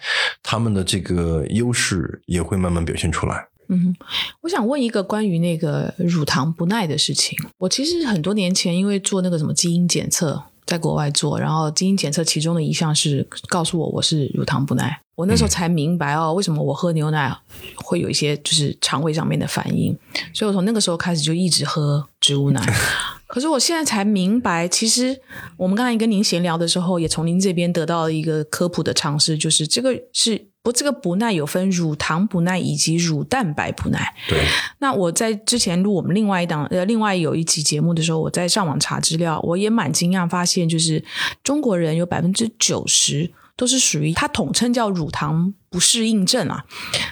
[0.44, 3.48] 他们的这个优势也会慢慢表现出来。
[3.70, 3.96] 嗯，
[4.42, 7.36] 我想问一个关于那个乳糖不耐的事情。
[7.58, 10.44] 我其实很多年前因为做那个什么基因检测。
[10.66, 17.36] 在国外做，然后基因检测其中的一项是告诉我我是乳糖不耐，我那时候才明白哦，为什么我喝牛奶
[17.76, 19.98] 会有一些就是肠胃上面的反应，
[20.34, 22.62] 所以我从那个时候开始就一直喝植物奶。
[23.34, 25.20] 可是我现在才明白，其实
[25.58, 30.50] 我们刚才跟您闲聊的时候，也从您这边得到了一个科普的尝试，就是这个是。
[30.62, 34.16] 不，这个不耐有分乳糖不耐以及乳蛋白不耐。
[34.30, 34.46] 对。
[34.80, 41.04] 那我在之前录我们另外一档呃，另外有一期节目的时候，我在上网查资料，我也蛮惊讶，发现就是
[41.44, 46.64] 中国人有百分之九十都是属于它统称叫乳糖不适应症啊，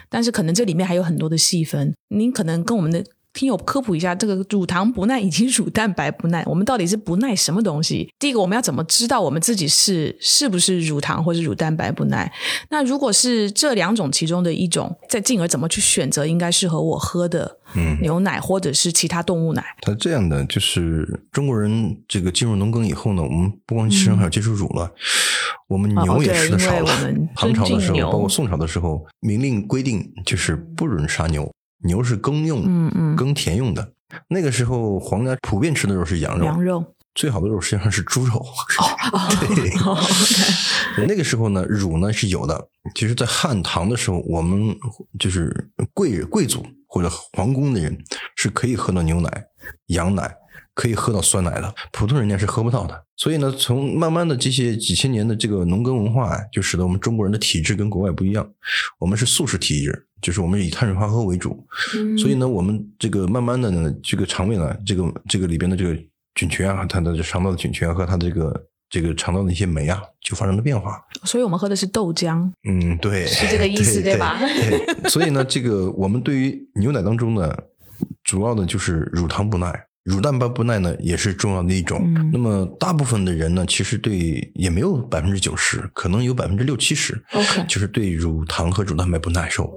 [0.08, 3.04] 但是可能这里面还有很多的细分，您可能跟我们的。
[3.34, 8.14] 听友科普一下，这个乳糖不耐以及乳蛋白不耐，我们到底是不耐什么东西？
[8.20, 12.32] 第一个，我们要怎么知道我们自己是是不是乳糖或者乳蛋白不耐？
[12.70, 17.58] 那如果是这两种其中的一种，再进而怎么去选择应该适合我喝的
[18.02, 19.64] 牛奶或者是其他动物奶？
[19.82, 24.92] 它这样的，就是中国人这个进入农耕以后呢，我们不光吃还要接触乳了，
[25.70, 26.92] 我们牛也吃的少了。
[27.36, 31.50] 唐朝的时候，包括宋朝的时候，明令规定就是不准杀牛。
[31.84, 33.94] 牛是耕用，嗯嗯，耕田用的。
[34.28, 38.46] 那个时候，皇家普遍吃的肉是羊肉，羊肉最好的肉实际上是猪肉。
[40.96, 42.68] 对，那个时候呢，乳呢是有的。
[42.96, 44.76] 其实，在汉唐的时候，我们
[45.20, 47.98] 就是贵贵族或者皇宫的人
[48.36, 49.44] 是可以喝到牛奶、
[49.88, 50.36] 羊奶，
[50.74, 53.06] 可以喝到酸奶的，普通人家是喝不到的。
[53.16, 58.50] 所以呢，从慢慢的这些几千年的这个农耕文化，就使得我们中国人的体质跟国外不一样。
[59.00, 61.66] 我们是素食体质，就是我们以碳水化合物为主。
[62.18, 65.96] 所以呢，我们这个慢慢的呢，这个肠胃呢，这个这个里边的这个
[66.36, 71.02] 菌群啊，它的肠道的菌群啊和它这个这个肠道的一些酶啊，就发生了变化。
[71.24, 72.50] 所以我们喝的是豆浆。
[72.68, 74.38] 嗯，对，是这个意思对吧？
[74.40, 77.56] 对，所以呢，这个我们对于牛奶当中呢，
[78.24, 79.88] 主要的就是乳糖不耐。
[80.04, 82.02] 乳蛋白不耐呢，也是重要的一种。
[82.32, 87.24] 那么大部分的人呢，其实对也没有百分之九十，可能有百分之六七十
[87.68, 89.72] 就是对乳糖和乳蛋白不耐受。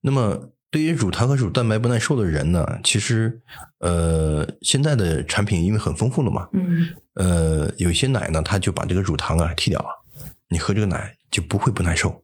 [0.00, 3.40] 那么对于乳糖和乳蛋白不耐受的人呢，其实
[3.80, 9.88] 呃，现在的产品因为很丰富了嘛，嗯，呃，有些奶呢，它就把这个乳糖啊剔掉了，
[10.48, 12.22] 你喝这个奶就不会不耐受。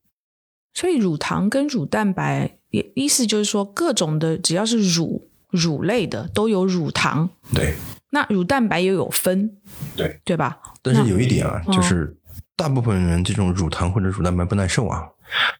[0.72, 7.74] 所以乳糖跟乳蛋白，也意思就是说，各种的只要是乳乳类的都有乳糖，对
[8.10, 9.50] 那乳蛋白也有分，
[9.96, 10.20] 对。
[10.24, 10.58] 对吧？
[10.80, 12.16] 但是有一点啊，嗯就是
[12.54, 15.02] 大部分人这种乳糖或者乳蛋白不耐受啊，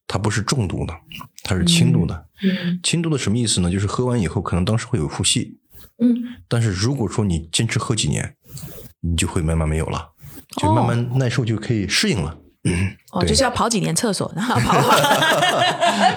[0.06, 0.94] 它不是重度的，
[1.42, 2.26] 它是轻度的。
[2.42, 3.70] 嗯轻度的什么意思呢？
[3.70, 5.50] 就是喝完以后可能当时会有腹泻，
[5.98, 6.14] 嗯，
[6.48, 8.36] 但是如果说你坚持喝几年，
[9.00, 10.10] 你就会慢慢没有了，
[10.58, 12.38] 就慢慢耐受就可以适应了。
[12.38, 12.45] 嗯，
[13.12, 14.90] 哦，就是要跑几年厕所，然 后跑跑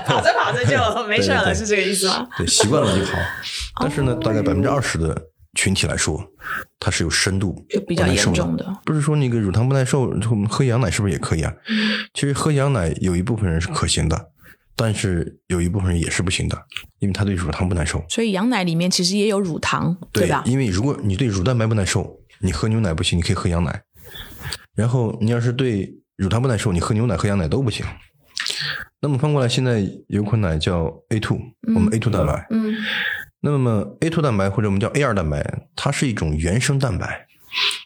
[0.05, 2.27] 跑着跑着就没事了，对对对是这个意思吗？
[2.37, 3.17] 对，习惯了就好。
[3.81, 5.15] 但是呢，哦大概百分之二十的
[5.55, 6.21] 群体来说，
[6.79, 11.53] 它是有深度就比较严重的不是说那个乳糖不耐受，我们喝羊奶是不是也可以啊？
[11.69, 14.27] 嗯其实喝羊奶有一部分人是可行的，
[14.75, 16.57] 但是有一部分人也是不行的，
[16.99, 18.03] 因为他对乳糖不耐受。
[18.09, 19.95] 所以羊奶里面其实也有乳糖，
[20.29, 20.43] 吧？
[20.45, 23.81] 因为如果你对乳蛋白不耐受，你喝牛奶不行，你可以喝羊奶。
[24.75, 27.85] 然后你要是对乳糖不耐受，你喝牛奶、喝羊奶都不行。
[28.99, 31.39] 那么翻过来，现在有一款奶叫 A two，、
[31.73, 32.45] 我们 A two 蛋白。
[32.51, 32.75] 嗯
[33.41, 35.41] 那么 A two 蛋白或者我们叫 A 二蛋白，
[35.73, 37.25] 它是一种原生蛋白，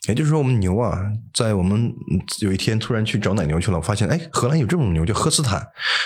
[0.08, 1.00] 也就是说，我们牛啊，
[1.32, 1.94] 在我们
[2.40, 5.60] 有一天突然去找奶牛去了，发现哎，荷兰有这种牛叫赫斯坦，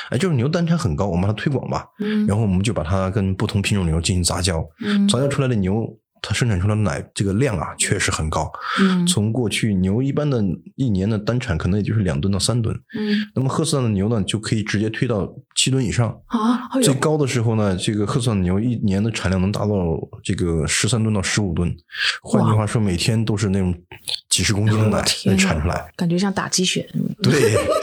[0.09, 1.85] 哎，这种牛单产很高，我们把它推广吧。
[1.99, 8.51] 嗯然后我们就把它跟不同品种牛进行杂交，嗯杂交出来的牛，它生产出来的奶这个量啊，确实很高。
[8.79, 10.43] 嗯从过去牛一般的
[10.75, 16.09] 一年的单产可能也就是两吨到三吨，嗯那么赫斯坦的牛呢，就可以直接推到七吨以上。
[16.27, 19.75] 啊，哎，最高的时候呢，这个赫斯坦牛一年的产量能达到
[20.23, 21.75] 这个十三吨到十五吨，
[22.21, 23.73] 换句话说，每天都是那种
[24.29, 25.91] 几十公斤的奶能产出来。
[25.95, 26.89] 感觉像打鸡血。
[26.93, 27.31] 嗯对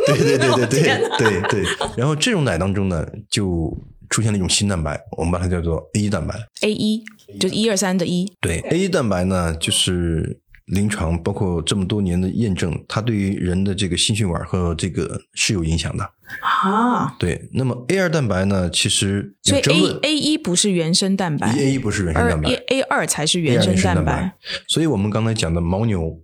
[0.07, 1.65] 对对对对对对对。
[1.97, 3.77] 然后这种奶当中呢，就
[4.09, 6.35] 出现了一种新蛋白，我们把它叫做 A 一蛋白。
[6.63, 7.03] A 一
[7.41, 16.11] 就是一二三的一，对 A 一蛋白呢，就是临床包括这么多年的验证，它对于人的这个心血管和这个是有影响的。
[16.41, 19.99] 啊，对，那么 A 二蛋白呢，其实所以 A。
[20.03, 24.33] A 一不是原生蛋白 A 一不是原生蛋白 A A 二才是原生蛋白白。，
[24.67, 26.19] 所以我们刚才讲的牦牛、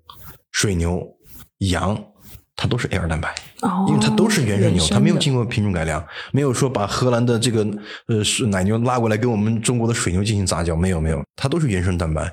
[0.50, 1.16] 水牛、
[1.58, 2.02] 羊，
[2.60, 3.34] 它都是 A 二蛋白。
[3.62, 7.66] 哦，因为它都是原生牛，它没有经过品种改良，没有说把荷兰的这个
[8.06, 12.30] 呃是奶牛拉过来跟我们中国的水牛进行杂交，没有没有，它都是原生蛋白。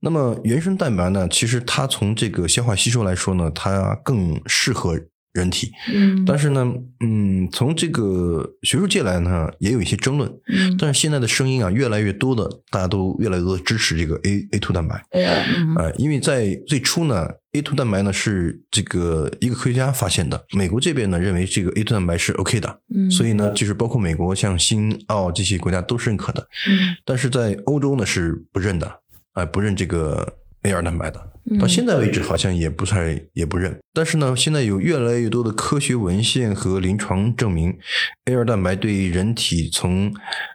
[0.00, 4.98] 那么原生蛋白呢，其实它从这个消化吸收来说呢，它更适合
[5.36, 5.70] 人体。
[5.92, 6.66] 嗯但是呢，
[7.00, 10.30] 嗯，从这个学术界来呢，也有一些争论。
[10.48, 15.04] 嗯但是现在的声音啊，越来越多的，大家都越来越多地支持这个 A A two 蛋白。
[15.10, 29.00] 嗯呃，因为在最初呢，A two 蛋白呢是这个一个科学家发现的，美国这边呢认为这个 A two 蛋白是 OK 的，嗯，所以呢，就是包括美国像新澳这些国家都是认可的，嗯但是在欧洲呢是不认的，
[29.32, 30.26] 啊、不认这个
[30.62, 31.20] A 二蛋白的。
[31.48, 33.78] 嗯到现在为止，好像也不太也不认。
[33.92, 37.78] 但是呢，现在有越来越多的科学文献和临床证明
[38.24, 40.12] ，A 二蛋白对于人体从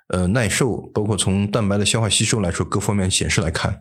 [0.09, 3.79] 呃耐受，包括从蛋白的消化吸收来说，各方面显示来看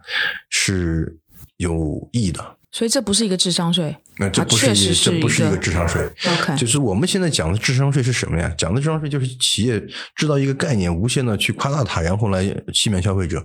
[0.48, 1.18] 是
[1.56, 2.56] 有益的。
[2.72, 6.02] 所以这不是一个智商税，那这啊不是这不是一一个个智商税。
[6.02, 8.52] OK 就是我们现在讲的智商税是什么呀？
[8.56, 9.80] 讲的智商税就是企业
[10.14, 13.42] 制造一个概念，无限的去夸大它，然后来欺骗消费者。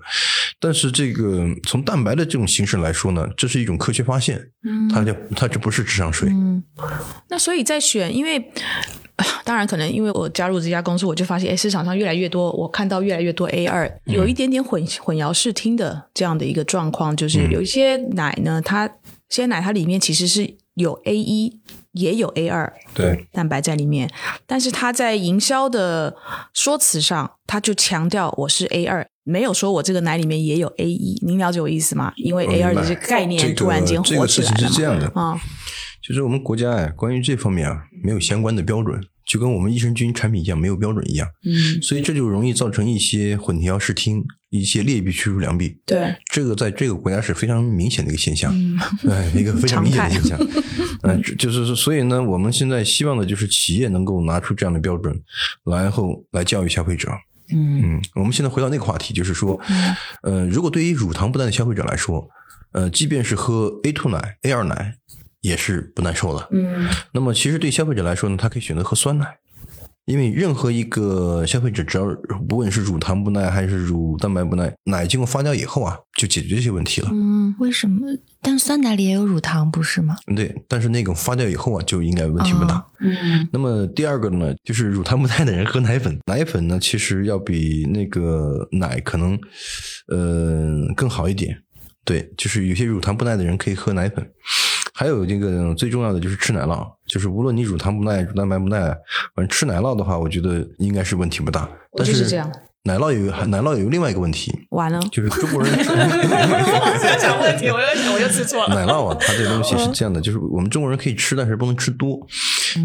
[0.59, 6.27] 但是这个从蛋白的这种形式来说呢，这是一种科学发现，嗯它就它就不是智商税。
[6.29, 6.61] 嗯，
[7.29, 8.37] 那所以在选，因为
[9.15, 18.89] 啊当然可能因为我加入这家公司，我就发现，哎，市场上越来越多，我看到越来越多 A 二，有一点点混混淆视听的这样的一个状况，就是有一些奶呢，它
[19.29, 21.59] 鲜奶它里面其实是有 A 一，
[21.93, 24.09] 也有 A 二，对，蛋白在里面，
[24.45, 26.15] 但是它在营销的
[26.53, 31.19] 说辞上，它就强调我是 A 二，没有说我这个奶里面也有 A 一。
[31.25, 32.13] 您了解我意思吗？
[32.17, 34.57] 因为 A 二的这个概念突然间火起来了嘛。
[34.57, 35.39] 情是这样的啊，
[36.07, 41.27] 就是我们国家呀，关于这方面啊，没有相关的标准，就跟我们益生菌产品一样，没有标准一样。
[41.43, 45.75] 嗯，所以这就容易造成一些混淆视听，一些劣币驱逐良币。
[45.85, 48.77] 对，这个在这个国家是非常明显的一个现象，嗯
[49.09, 50.39] 哎，一个非常明显的现象。
[51.01, 55.19] 嗯， 这就是所以呢，我们现在希望的就是企业能够拿出这样的标准，
[55.63, 57.09] 然后来教育消费者。
[57.51, 59.59] 嗯嗯，我们现在回到那个话题，就是说，
[60.21, 62.27] 呃，如果对于乳糖不耐的消费者来说，
[62.73, 64.95] 呃，即便是喝 A two 奶、A 二奶，
[65.45, 66.47] 也是不耐受的。
[66.51, 69.37] 嗯那么，其实对消费者来说呢，他可以选择喝酸奶，
[70.05, 72.05] 因为任何一个消费者，只要
[72.49, 77.09] 不论是乳糖不耐还是乳蛋白不耐，奶经过发酵以后啊，就解决这些问题了。
[77.13, 78.01] 嗯为什么？
[78.41, 80.15] 但酸奶里也有乳糖，不是吗？
[80.35, 82.75] 对，但是那个发酵以后啊，就应该问题不大。
[82.75, 89.37] 哦嗯那么第二个呢，就是乳糖不耐的人喝奶粉， 奶粉呢其实要比那个奶可能
[90.07, 91.61] 呃更好一点。
[92.03, 94.23] 对，就是有些乳糖不耐的人可以喝奶粉。
[94.95, 98.79] 还有这个最重要的就是吃奶酪，就是无论你乳糖不耐、乳蛋白不耐，
[99.35, 101.69] 反正吃奶酪的话，我觉得应该是问题不大。
[101.97, 102.49] 但就是这样。
[102.83, 112.19] 奶酪有奶酪有另外一个问题，完了，就是中国人 在讲问题，我又我又吃错奶酪啊，它这东西是这样的，就是我们中国人可以吃，但是不能吃多，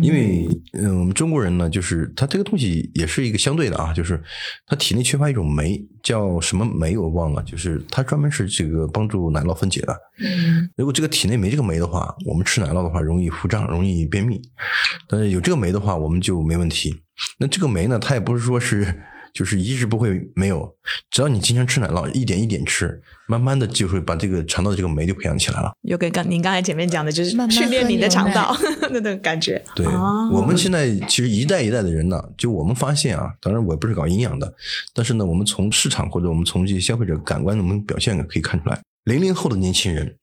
[0.02, 4.22] 因为嗯、我们中国人呢，就是他这个东西也是一个相对的啊，就是
[4.66, 9.96] 他体内缺乏一种酶，叫什么酶我忘了，就是它专门是这个帮助奶酪分解的。
[10.22, 14.40] 嗯如果这个体内没这个酶的话，我们吃奶酪的话容易腹胀，容易便秘。
[15.08, 16.94] 但是有这个酶的话，我们就没问题。
[17.38, 19.02] 那这个酶呢，它也不是说是
[19.32, 20.72] 就是一直不会没有，
[21.10, 25.72] 只要你经常吃奶酪，一点一点吃，慢慢的就会把这个肠道的这个酶就培养起来了。
[25.82, 28.56] 有跟刚您刚才前面讲的，就是慢慢训练你的肠道
[28.90, 29.62] 那种感觉。
[29.74, 34.52] 对，哦我们现在其实一代一代的人呢，就我们发现啊，当然我也不是搞营养的，
[34.94, 40.14] 但是呢，我们从市场或者我们从这些消费者感官我们表现可以看出来，零零后的年轻人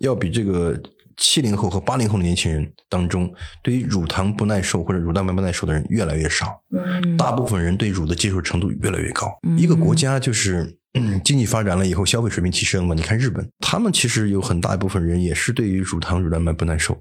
[0.00, 0.80] 要比这个
[1.16, 9.28] 七零后和八零后的年轻人当中，对于乳糖不耐受或者乳蛋白不耐受的人越来越少，嗯大部分人对乳的接受程度越来越高。
[9.42, 10.78] 嗯一个国家就是。
[10.96, 12.94] 嗯，经济发展了以后，消费水平提升了。
[12.94, 16.96] 你看日本，他们其实有很大一部分人也是对于乳糖、乳蛋白不耐受，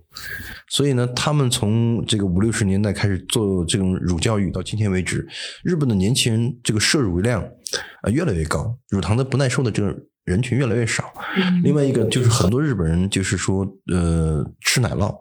[0.69, 5.27] 所以呢，他们从这个五六十年代开始做这种乳教育，到今天为止，
[5.63, 7.43] 日本的年轻人这个摄入量
[8.01, 11.13] 啊、越来越高，乳糖的不耐受的这个人群越来越少。
[11.63, 15.15] 另外一个就是很多日本人就是说，呃，吃奶酪，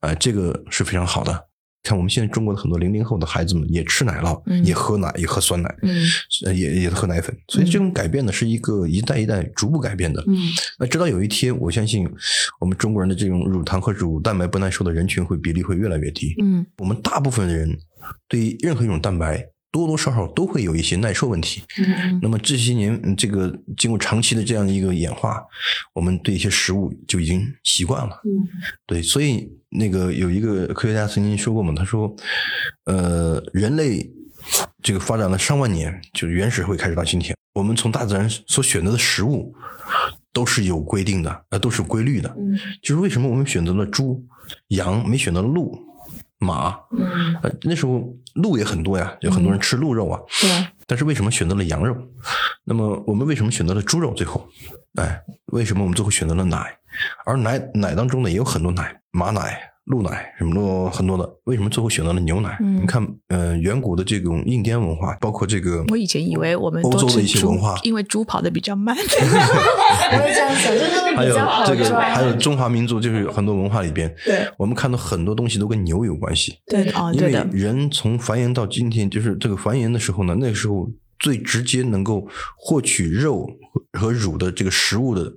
[0.00, 1.47] 啊、这个是非常好的。
[1.88, 5.74] 看我们现在中国的很多零零后的孩子们也吃奶酪，嗯也喝奶，也喝酸奶，
[6.54, 10.22] 也也喝奶粉，所以这种改变呢是一个一代一代逐步改变的。
[10.26, 10.36] 嗯
[10.78, 12.06] 那直到有一天，我相信
[12.60, 16.34] 我们中国人的这种乳糖和乳蛋白不耐受的人群会比例会越来越低。
[16.42, 17.74] 嗯我们大部分人
[18.28, 21.62] 对于任何一种蛋白多多少少都会有一些耐受问题。
[21.78, 25.42] 嗯那么这些年，嗯这个经过长期的这样一个演化，
[25.94, 28.20] 我们对一些食物就已经习惯了。
[28.24, 28.30] 嗯
[28.86, 32.14] 对，所以那个有一个科学家曾经说过嘛，他说，
[32.84, 34.10] 呃，人类
[34.82, 39.54] 这个发展了上万年，就是原始社会开始到今天，我们从大自然所选择的食物
[40.32, 42.34] 都是有规定的，呃，都是有规律的。
[42.38, 44.24] 嗯就是为什么我们选择了猪、
[44.68, 45.78] 羊，没选择了鹿、
[46.38, 46.78] 马？
[46.92, 50.20] 嗯，呃，那时候鹿也很多呀，有很多人吃鹿肉啊。
[50.40, 51.96] 对，但是为什么选择了羊肉？
[52.64, 54.12] 那么我们为什么选择了猪肉？
[54.14, 54.48] 最后，
[54.96, 56.76] 哎，为什么我们最后选择了奶？
[57.26, 61.28] 而奶奶当中呢也有很多奶，马奶、鹿奶什么的很多的。
[61.44, 62.56] 为什么最后选择了牛奶？
[62.60, 68.94] 嗯你看，呃，远古的这种印第安文化，包括这个我以前以为我们都欧洲的一些文化，因为猪跑得比较慢。
[70.10, 72.00] 我也这样想，就他们还有比较好这个，抓。
[72.00, 76.58] 还有中华民族，就是有很多文化里边，对我们看到很多东西都跟牛有关系。
[76.66, 83.48] 对哦，因为对的，人从繁衍到今天，就是这个繁衍的时候呢，那个时候最直接能够获取肉
[83.98, 85.32] 和乳的这个食物的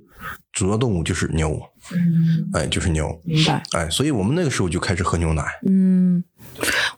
[0.52, 1.60] 主要动物就是牛，
[1.96, 3.62] 嗯，哎，就是牛，明白。
[3.72, 5.44] 哎，所以我们那个时候就开始喝牛奶。
[5.68, 6.24] 嗯，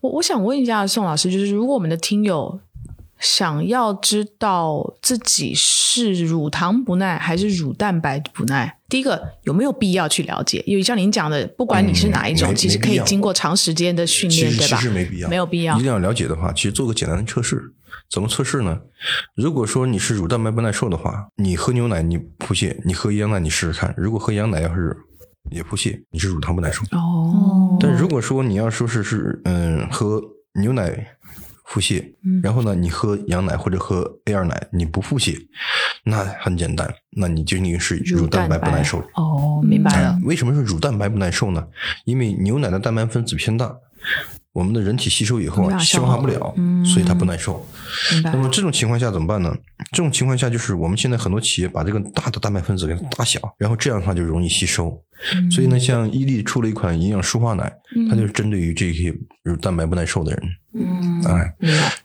[0.01, 2.59] 我我想问一下宋老师，就是如果我们的听友
[3.19, 10.61] 想要知道自己是乳糖不耐还是乳蛋白不耐，第一个有没有必要去了解？
[10.65, 14.77] 因为像您讲的，不管你是哪一种，嗯其实可以经过长时间的训，练对吧？
[14.77, 17.71] 其实没必要，没有必要一定要了解的话，其实做个简单的测试。
[18.13, 18.79] 怎么测试呢？
[19.35, 23.91] 如果说你是乳蛋白不耐受的话，你喝牛奶你腹泻，你喝羊奶你试试看。
[23.97, 24.95] 如果喝羊奶要是
[25.49, 26.83] 也腹泻，你是乳糖不耐受。
[26.91, 30.21] 哦，但如果说你要说是是嗯喝
[30.61, 30.95] 牛奶
[31.65, 35.35] 腹泻，嗯然后呢你喝羊奶或者喝 A 二奶你不腹泻，
[36.03, 36.87] 那很简单，
[37.17, 38.99] 那你就应该是乳蛋白不耐受。
[39.15, 40.21] 哦，明白了哎。
[40.23, 41.65] 为什么是乳蛋白不耐受呢？
[42.05, 43.75] 因为牛奶的蛋白分子偏大，
[44.53, 46.53] 我们的人体吸收以后啊，消化不了，
[46.85, 47.65] 所以它不耐受。
[48.23, 49.53] 那么这种情况下怎么办呢？
[49.91, 54.95] 这种情况下就是我们现在很多企业把这个大的蛋白分子给它打小，然后这样的话就容易吸收。
[55.49, 57.71] 所以呢，像伊利出了一款营养舒化奶，
[58.09, 60.41] 它就是针对于这些乳蛋白不耐受的人。
[60.75, 61.53] 嗯，哎，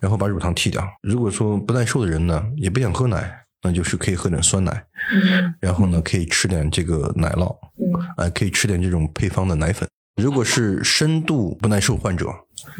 [0.00, 0.82] 然后把乳糖替掉。
[1.02, 3.30] 如果说不耐受的人呢，也不想喝奶，
[3.62, 4.84] 那就是可以喝点酸奶。
[5.12, 7.54] 嗯，然后呢，可以吃点这个奶酪。
[7.76, 9.86] 嗯，哎，可以吃点这种配方的奶粉。
[10.18, 12.26] 如果是深度不耐受患者，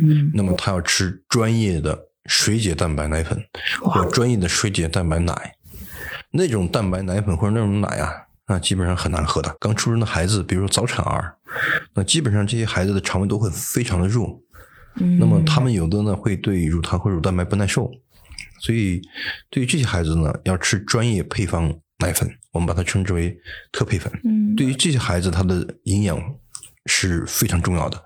[0.02, 3.40] 嗯，那么他要吃专业的水解蛋白奶粉
[3.80, 5.54] 或专业的水解蛋白奶。
[6.30, 8.12] 那种蛋白奶粉或者那种奶啊，
[8.48, 9.56] 那基本上很难喝的。
[9.60, 11.34] 刚出生的孩子，比如说早产儿，
[11.94, 14.42] 那基本上这些孩子的肠胃都会非常的弱。
[15.18, 17.88] 那么他们有的呢会对乳糖或乳蛋白不耐受，
[18.60, 19.00] 所以
[19.48, 23.38] 对于这些孩子呢，要吃专业配方奶粉，我们把它称之为
[23.70, 24.12] 特配粉。
[24.24, 26.20] 嗯，对于这些孩子，他的营养
[26.88, 28.02] 是非常重要的，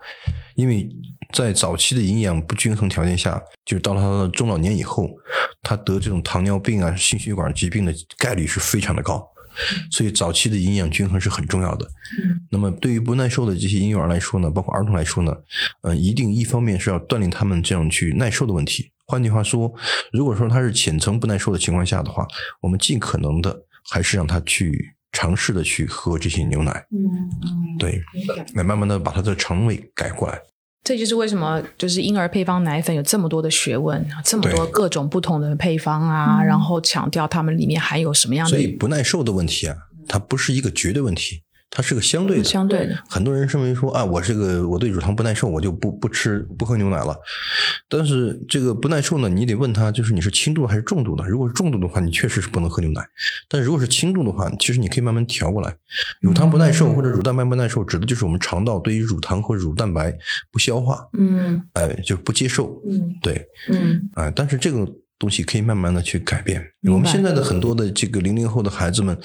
[0.56, 0.86] 因为
[1.32, 5.08] 在早期的营养不均衡条件下，就是到了他的中老年以后，
[5.62, 9.26] 他得这种糖尿病啊、心血管疾病的概率是非常的高。
[9.90, 11.86] 所以早期的营养均衡是很重要的。
[12.50, 15.36] 那么对于不耐受的这些婴幼儿来说呢，包括儿童来说呢，
[15.82, 18.90] 嗯，一定一方面是要锻炼他们这样去耐受的问题。
[19.06, 19.70] 换句话说，
[20.10, 22.26] 如果说他是浅层不耐受的情况下的话，
[22.62, 23.54] 我们尽可能的
[23.90, 26.84] 还是让他去尝试的去喝这些牛奶。
[26.90, 27.30] 嗯，
[27.78, 28.02] 对，
[28.54, 30.40] 来慢慢的把他的肠胃改过来。
[30.84, 38.50] 这就是为什么就是婴儿配方奶粉有这么多的学问，这么多各种不同的配方啊，然后强调它们里面含有什么样的。
[38.50, 39.76] 所以不耐受的问题啊，
[40.08, 41.44] 它不是一个绝对问题。
[41.74, 42.94] 它是个相对的，相对的。
[43.08, 47.16] 很多人认为说啊，我这个我对乳糖不耐受，我就不不吃不喝牛奶了。
[47.88, 51.26] 但是这个不耐受呢，你得问他，就是你是轻度还是重度的。
[51.26, 53.02] 如果是重度的话，你确实是不能喝牛奶。
[53.48, 55.74] 但如果是轻度的话，其实你可以慢慢调过来。
[56.20, 60.14] 乳糖不耐受或者乳蛋白不耐受，指的就是我们肠道对于乳糖或乳蛋白
[60.50, 64.86] 不消化，嗯，哎，就不接受，嗯，对，嗯，哎，但是这个。
[65.22, 66.60] 东西可以慢慢的去改变。
[66.90, 69.16] 我们现在的很多的这个零零后的孩子们，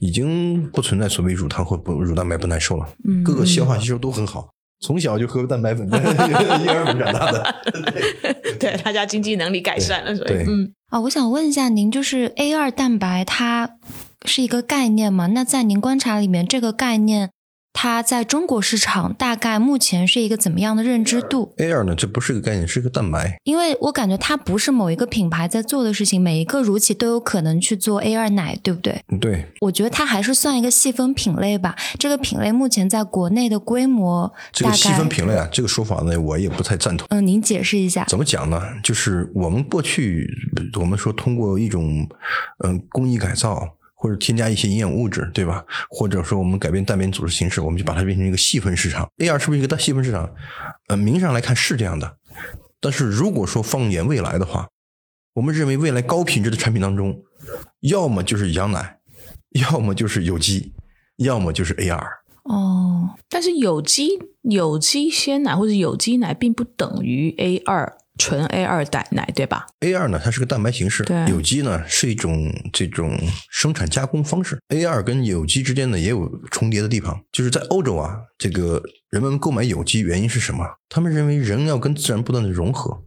[0.00, 4.48] 已经不存在所谓乳糖或不乳蛋白不耐受了，嗯各个消化吸收都很好，
[4.80, 7.54] 从小就喝蛋白粉，婴儿粉长大的，
[8.58, 13.76] 对，大家经济能力改善了，所以，嗯，啊，我想问一下您，就是 A 二蛋白它
[14.24, 15.28] 是一个概念吗？
[15.28, 17.30] 那在您观察里面，这个概念？
[17.76, 21.94] 它在中国市场大概目前是一个怎么样的认知度？A 二呢？
[21.94, 23.38] 这不是个概念，是个蛋白。
[23.42, 29.02] 因为我感觉它不是某一个品牌在做的事情，每一个乳企都有可能去做 A 二奶，对不对？
[29.20, 29.52] 对。
[29.60, 31.76] 我觉得它还是算一个细分品类吧。
[31.98, 37.06] 这个品类目前在国内的规模，这个细分品类啊，这个说法呢，我也不太赞同。
[37.10, 38.04] 嗯，您解释一下。
[38.08, 38.62] 怎么讲呢？
[38.82, 40.26] 就是我们过去
[40.80, 42.08] 我们说通过一种
[42.64, 43.60] 嗯工艺改造。
[44.04, 45.64] 或者添加一些营养物质，对吧？
[45.88, 49.08] 或者说我们改变蛋白组织形式，我们就把它变成一个细分市场。
[49.16, 50.30] A 二是不是一个大细分市场？
[50.88, 52.18] 呃，名义上来看是这样的。
[52.80, 54.68] 但是如果说放眼未来的话，
[55.32, 57.18] 我们认为未来高品质的产品当中，
[57.80, 58.98] 要么就是羊奶，
[59.52, 60.74] 要么就是有机，
[61.16, 62.06] 要么就是 A 二。
[62.42, 67.96] 哦，但是有机有机鲜奶或者有机奶并不等于 A 二。
[68.18, 73.18] 纯 A 二奶奶对吧？A 二呢，它是个蛋白形式，有机呢是一种这种
[73.50, 74.58] 生产加工方式。
[74.68, 80.64] A 二跟有机之间呢也有重叠的地方，就是在欧洲啊，这个人们购买有机原因是什么？
[80.88, 83.02] 他们认为人要跟自然不断的融合，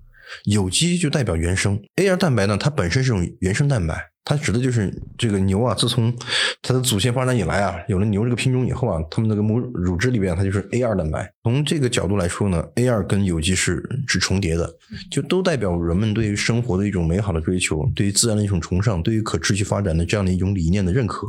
[0.45, 1.79] 有机就代表原生。
[1.95, 4.09] A 二蛋白呢，它本身是种原生蛋白。
[4.29, 6.13] 它指的就是这个牛啊，自从
[6.61, 11.31] 它的祖先发展以来啊，有了牛这个品种以后啊，它们那个母乳汁里边它就是 A 二蛋白。
[11.43, 14.69] 从这个角度来说呢，A 二跟有机是是重叠的，
[15.09, 21.25] 就都代表人们对于生活的一种美好的追求，对于自然的一种崇尚，对于可持续发展的这样的一种理念的认可。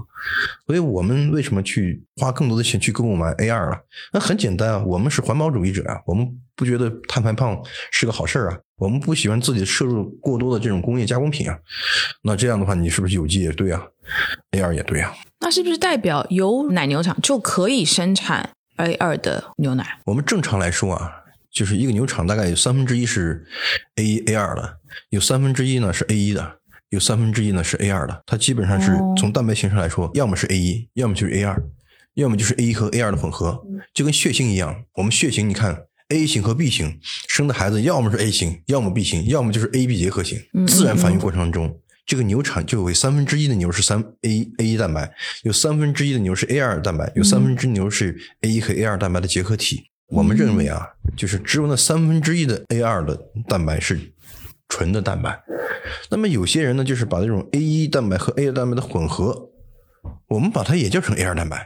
[0.67, 3.79] 所以我们为什么去花更多的钱去购买 A 二啊？
[4.13, 7.57] 那很简单啊，我们是环保主义者啊，我们不觉得碳排放
[7.93, 8.59] 是个好事儿啊。
[8.79, 11.59] 我们不喜欢自己摄入过多的这种工业加工品啊，
[12.23, 13.83] 那这样的话，你是不是有机也对啊
[14.53, 15.15] ，A 二也对啊？
[15.41, 20.01] 那是不是代表有奶牛场就可以生产 A 二的牛奶？
[20.07, 21.13] 我们正常来说啊，
[21.51, 23.47] 就是一个牛场大概有三分之一是
[23.97, 24.79] A 一 A 二的，
[25.11, 26.59] 有三分之一呢是 A 一的，
[26.91, 28.23] 有三分之一呢是 A 二的。
[28.27, 31.63] 它基本上是从蛋白形式来说，要么是 A 一，要么就是 A 二，
[32.15, 33.63] 要么就是 A 一和 A 二的混合，
[33.95, 34.85] 就跟血型一样。
[34.95, 35.85] 我们血型你看。
[36.11, 40.41] A 型和 B 型生的孩子，要么是 A 型，要么 B 型，要么就是 A B 结合型。
[40.67, 41.79] 自然繁育过程中，
[42.09, 49.91] 这个牛场就有三分之一的牛是三 A A 一蛋白，有三分之一的牛是 A 二蛋白，有三分之牛是 A 一和 A 二蛋白的结合体。
[50.09, 50.87] 我们认为啊，
[51.19, 53.15] 就是只有那三分之一的 A 二的
[53.47, 54.01] 蛋白是
[54.71, 55.39] 纯的蛋白。
[56.11, 59.51] 那么有些人呢，就是把这种 A 一蛋白和 A 二蛋白的混合，
[60.29, 61.59] 我们把它也叫成 A 二蛋白。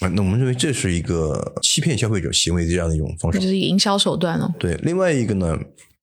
[0.00, 3.38] 啊，那我们认为这是一个欺骗消费者行为的这样的一种方式。
[3.40, 4.54] 这就是营销手段了。
[4.60, 5.58] 对，另外一个呢，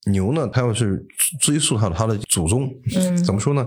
[0.08, 1.04] 牛呢，它要是
[1.40, 3.66] 追溯到它的祖宗，嗯怎么说呢？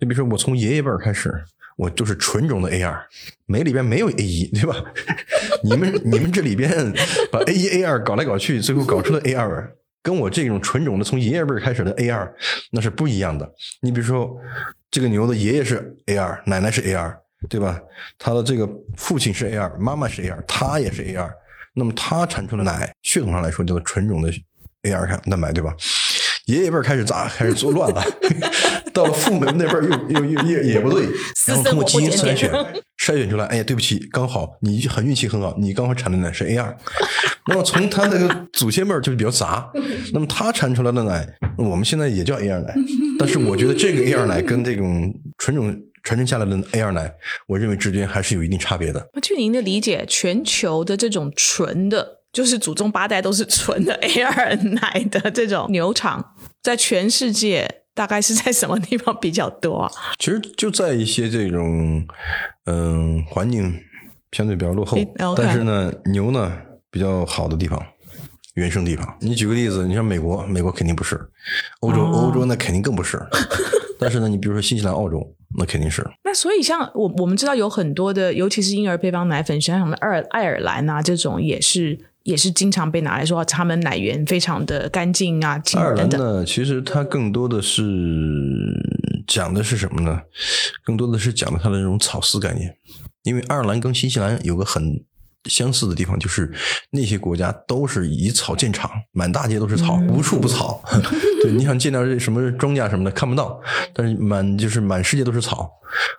[0.00, 1.32] 你比如说，我从爷爷辈儿开始，
[1.76, 3.02] 我就是纯种的 A 二，
[3.46, 4.76] 没里边没有 A 一，对吧？
[5.64, 6.92] 你们你们这里边
[7.30, 9.72] 把 A 一 A 二搞来搞去，最后搞出了 A 二，
[10.02, 12.34] 跟我这种纯种的从爷爷辈儿开始的 A 二
[12.70, 13.50] 那是不一样的。
[13.80, 14.36] 你比如说，
[14.90, 17.18] 这个牛的爷爷是 A 二，奶奶是 A 二，
[17.48, 17.80] 对吧？
[18.18, 21.32] 他的这个父亲是 A 二，妈妈是 A 二，他也是 A 二。
[21.74, 24.30] 那么它产出的奶，血统上来说叫做纯种的
[24.82, 25.74] A 二蛋白，对吧？
[26.46, 28.04] 爷爷辈开始咋开始做乱了，
[28.92, 31.06] 到了父母那辈又又又也也不对，
[31.46, 32.50] 然后通过基因筛选
[32.98, 36.76] 筛选出来，哎呀，对不起，刚好你很运气很好，你刚好产的奶是 A 二。
[37.46, 39.70] 那么从他那个祖先辈儿就比较杂，
[40.12, 41.26] 那么他产出来的奶，
[41.56, 42.74] 我们现在也叫 A 二奶，
[43.18, 45.72] 但是我觉得这个 A 二奶跟这种纯种
[46.02, 47.12] 传承下来的 A 二奶，
[47.46, 49.08] 我认为之间还是有一定差别的。
[49.14, 59.90] 那据您的理解，全球的这种纯的，就是祖宗八代都是纯的 A 二奶的这种牛场，在全世界大概是在什么地方比较多啊？
[60.18, 62.06] 其实就在一些这种
[62.66, 63.78] 嗯、环境
[64.32, 64.96] 相对比较落后
[65.36, 66.52] 但是呢牛呢
[66.90, 67.80] 比较好的地方。
[68.54, 71.16] 原生地方，你举个例子，你像美国，美国肯定不是；
[71.80, 73.18] 欧洲，哦欧洲那肯定更不是。
[73.98, 75.26] 但是呢，你比如说新西兰、澳洲，
[75.56, 76.06] 那肯定是。
[76.22, 85.94] 那所以像我我们知道有很多的，尤其是婴儿配方奶粉，像什么爱尔爱尔兰啊这种，也是也是经常被拿来说他们奶源非常的干净啊，净爱尔。
[85.94, 87.82] 兰呢，其实它更多的是
[89.26, 90.20] 讲的是什么呢？
[90.84, 92.76] 更多的是讲的它的那种草饲概念。
[93.24, 95.04] 因为爱尔兰跟新西兰有个很
[95.50, 96.52] 相似的地方，就是
[96.90, 100.82] 那些国家都是以草建厂，满大街都是草，无处不草。
[101.42, 103.60] 对，你想见到这什么庄稼什么的看不到，
[103.92, 105.70] 但是满就是满世界都是草。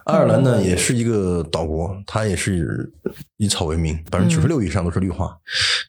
[0.06, 2.92] 爱尔兰呢也是一个岛国，它也是
[3.38, 5.36] 以草为名，百分之九十六以上都是绿化，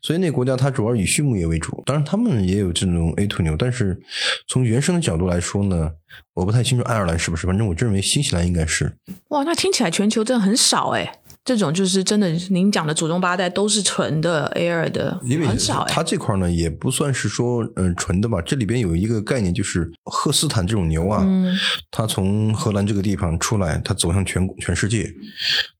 [0.00, 1.82] 所以那个国家它主要以畜牧业为主。
[1.84, 4.00] 当然，他们也有这种 A 兔牛，但是
[4.48, 5.90] 从原生的角度来说呢，
[6.32, 8.96] 我不太清楚爱尔兰是不是，反正我认为新西兰应该是。
[9.28, 11.20] 哇，那听起来全球真的很少哎。
[11.44, 15.92] 这种就是真的，您讲的祖宗八代都是纯的 Air 的，因为很少哎。
[15.92, 21.54] 它这块呢也不算是说嗯、呃纯的吧，这里边有一个概念，就是赫斯坦这种牛啊，嗯
[21.90, 25.06] 它从荷兰这个地方出来，它走向全全世界。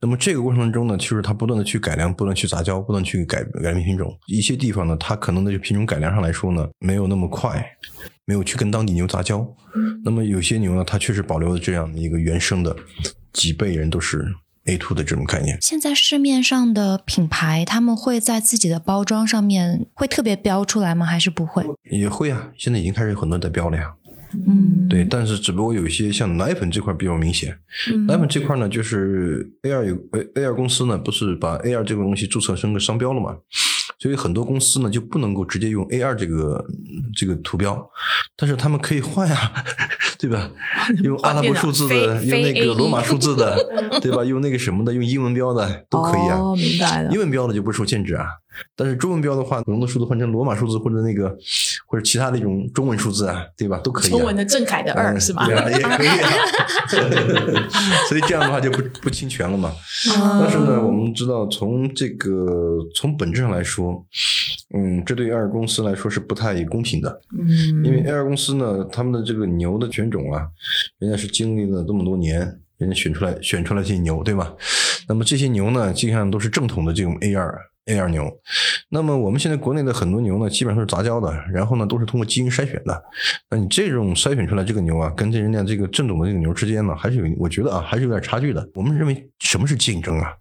[0.03, 4.15] 那么这个过程中呢，其实它不断的去改良，不断去杂交，不断去改改变品种。
[4.27, 7.65] 一些地方呢，它可能的品种改良上来说呢，没有那么快，
[8.27, 9.47] 没有去跟当地牛杂交。
[10.05, 12.77] 那么有些牛呢，它确实保留了这样的一个原生的，
[13.33, 14.27] 几辈人都是
[14.67, 15.59] A two 的这种概念。
[15.61, 21.05] 现在市面上的品牌，他们会在自己的包装上面会特别标出来吗？
[21.05, 21.65] 还是不会？
[21.91, 23.93] 也会啊，现在已经开始有很多人在标了呀。
[24.49, 27.57] 嗯，对，但是只不过有一些像奶粉这块比较明显，
[27.93, 33.37] 嗯奶粉这块呢，就是 A 二有 A A 二公司呢，不是把 A 二这个东西注册成个商标了嘛？
[33.99, 36.65] 所以很多公司呢就不能够直接用 A 二这个
[37.15, 37.89] 这个图标，
[38.37, 39.53] 但是他们可以换呀，
[40.19, 40.51] 对吧？
[41.03, 43.57] 用阿拉伯数字的，用那个罗马数字的，
[44.01, 44.25] 对吧？
[44.25, 46.39] 用那个什么的，用英文标的都可以啊。
[46.39, 47.19] 哦，明白了英。
[47.19, 48.27] 文标的就不受限制啊，
[48.77, 51.37] 但是中文标的话，龙的数字换成罗马数字或者那个
[51.87, 53.79] 或者其他的一种中文数字啊，对吧？
[53.85, 54.11] 都可以、啊。
[54.11, 55.47] 中文的郑恺的二嗯是吗？
[55.47, 56.31] 对啊，也可以啊。
[58.09, 59.71] 所以这样的话就不不侵权了嘛。
[60.15, 64.05] 啊但是呢，我们知道从这个从本质上来说，
[64.77, 70.47] 嗯，这对二公司来说是不太公平的，嗯因为 A 二公司呢，他们的这个牛的犬种啊，
[70.99, 72.61] 人家是经历了这么多年。
[72.77, 74.53] 人家选出来选出来这些牛，对吧？
[75.09, 77.57] 那么这些牛呢，基本上都是正统的这种 A 二
[77.87, 78.31] A 二牛。
[78.89, 83.03] 那么我们现在国内的很多牛呢，基本上都是杂交的，然后呢都是通过基因筛选的。
[83.51, 88.69] 那你这种筛选出来这个牛啊，跟这人家这个正统的这个牛之间呢，还是有，我觉得啊，还是有点差距的。
[88.75, 90.33] 我们认为什么是竞争啊？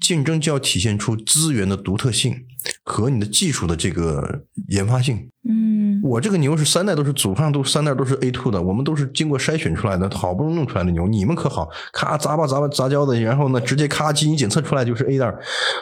[0.00, 2.34] 竞争就要体现出资源的独特性
[2.82, 5.30] 和你的技术的这个研发性。
[5.48, 11.06] 嗯，我这个牛是三代都是祖上都三代都是 A two 的，我们都是经过筛选出来的，好不容易弄出来的牛。
[11.06, 15.38] 你们可好，咔杂吧杂吧杂交的，然后呢直接咔基因检测出来就是 A 二，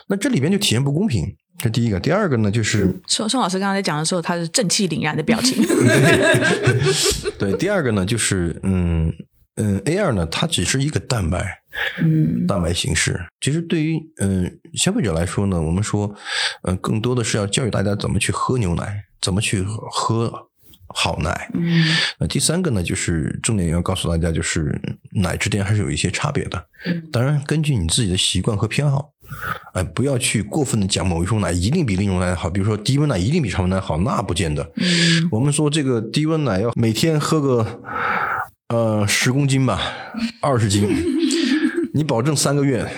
[0.09, 1.37] 那这里边就体现不公平。
[1.59, 5.57] 这第一个，第二个呢就是宋宋老师刚才在讲的时候，他是正气凛然的表情。
[7.39, 9.11] 对，第二个呢就是嗯
[9.57, 11.63] 嗯 A 二呢，它只是一个蛋白，
[12.03, 13.19] 嗯蛋白形式。
[13.41, 16.15] 其实对于嗯、呃消费者来说呢，我们说，
[16.63, 19.61] 呃，更多的是要教育大家怎么去喝牛奶，怎么去
[19.91, 20.33] 喝
[20.87, 21.51] 好奶。
[21.53, 21.85] 嗯
[22.21, 26.65] 那第三个呢，就是重点要告诉大家，就是奶之间还是有一些差别的。
[27.11, 29.11] 当然，根据你自己的习惯和偏好，
[29.75, 34.63] 哎、不要去过分的讲某一种奶一定比另一种奶好，比如说低温奶一定比常温奶好，那不见得。
[34.77, 37.83] 嗯我们说这个低温奶要每天喝个
[38.69, 39.81] 呃十公斤吧，
[40.41, 40.89] 二十斤，
[41.93, 42.89] 你保证三个月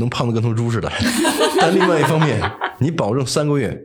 [0.00, 0.90] 能胖的跟头猪似的。
[1.60, 2.40] 但另外一方面，
[2.80, 3.78] 你保证三个月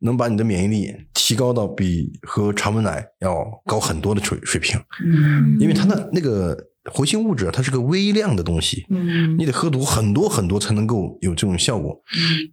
[0.00, 4.80] 能把你的免疫力提高到比喝常温奶要高很多的水水平。
[5.04, 6.56] 嗯因为它的那个
[6.90, 11.94] 活性物质，它是个微量的东西，嗯你得喝足很多很多才能够有这种效果。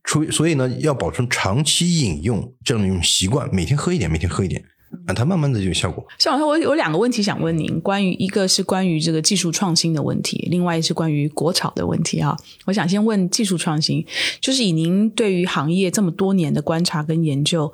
[0.04, 4.62] 除所以呢，要保证长期饮用这样的一种习惯，每天喝一点，每天喝一点，
[5.06, 6.06] 啊，它慢慢的就有效果。
[6.18, 12.38] 向老师，我有两个问题想问您，关于一个是关于这个技术创新的问题，另外是关于国潮的问题啊。
[12.66, 14.06] 我想先问技术创新，
[14.40, 17.72] 就是以您对于行业这么多年的观察跟研究，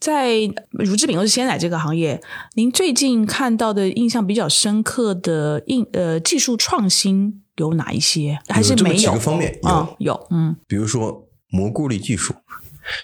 [0.00, 0.38] 在
[0.70, 2.20] 乳制品或是鲜奶这个行业，
[2.54, 8.38] 您最近看到的印象比较深刻的印呃技术创新有哪一些？
[8.48, 9.06] 还是没有几？
[9.06, 12.34] 个方面有啊、有，嗯比如说蘑菇粒技术，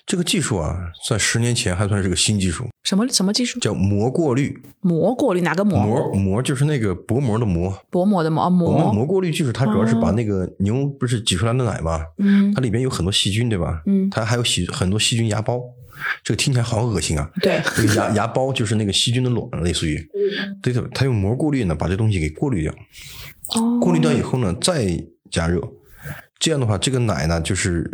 [0.06, 3.58] 这个技术啊，在十年前还算是个新技术，什么什么技术？
[3.60, 4.56] 叫膜过滤。
[4.80, 5.80] 膜过滤哪个膜？
[5.84, 7.76] 膜膜就是那个薄膜的膜。
[7.90, 13.82] 薄膜的膜，哦我们膜，膜过滤技术，它主要是把那个牛不是挤出来的奶嘛，嗯它里边有很多细菌，对吧？
[13.86, 15.60] 嗯它还有细很多细菌芽孢，
[16.22, 17.30] 这个听起来好恶心啊。
[17.40, 19.98] 对，这个芽芽孢就是那个细菌的卵，类似于，
[20.62, 22.72] 对的，它用膜过滤呢，把这东西给过滤掉。
[23.54, 24.86] 哦过滤掉以后呢，再
[25.30, 25.60] 加热，
[26.38, 27.90] 这样的话，这个奶呢，就是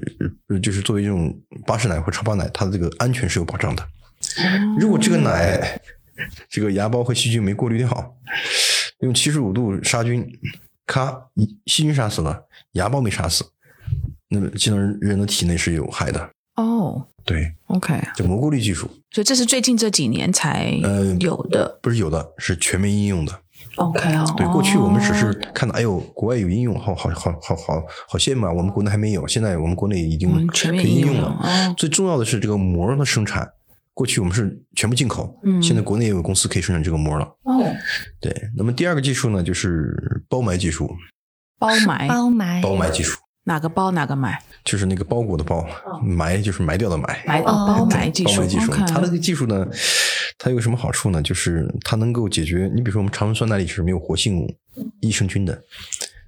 [0.49, 1.33] 呃就是作为这种
[1.67, 3.87] 巴氏奶或超巴奶，它的这个安全是有保障的。
[4.79, 5.81] 如果这个奶
[6.49, 8.17] 这个芽孢和细菌没过滤掉，
[9.01, 10.27] 用七十五度杀菌，
[10.87, 11.29] 咔，
[11.67, 13.45] 细菌杀死了，芽孢没杀死，
[14.29, 16.31] 那么进到人的体内是有害的。
[16.57, 21.79] 哦对，，OK，这蘑菇滤技术，所以这是最近这几年才呃有的。
[21.81, 23.41] 不是有的，是全面应用的。
[23.81, 28.53] OK 啊，对，过去我们只是哦看到，哎呦，国外有应用，好好好好好好羡慕啊！
[28.53, 31.39] 我们国内还没有，现在我们国内已经全可面应用以应用了。
[31.43, 33.49] 哦最重要的是这个膜的生产，
[33.95, 37.25] 过去我们是全部进口，嗯现在国内也有公司可以生产这个膜了。
[37.45, 37.65] 哦，
[38.21, 40.91] 对，那么第二个技术呢，就是包埋技术，
[41.59, 45.67] 包埋包埋包埋技术哪个包哪个埋就是那个包裹的包，
[46.03, 47.23] 埋就是埋掉的埋。
[47.27, 49.67] 埋哦包埋技术包埋技术，，OK，它这个技术呢，
[50.43, 51.21] 它有个什么好处呢？
[51.21, 54.53] 就是它能够解决，你比如说我们常温酸奶里是没有活性
[55.01, 55.63] 益生菌的，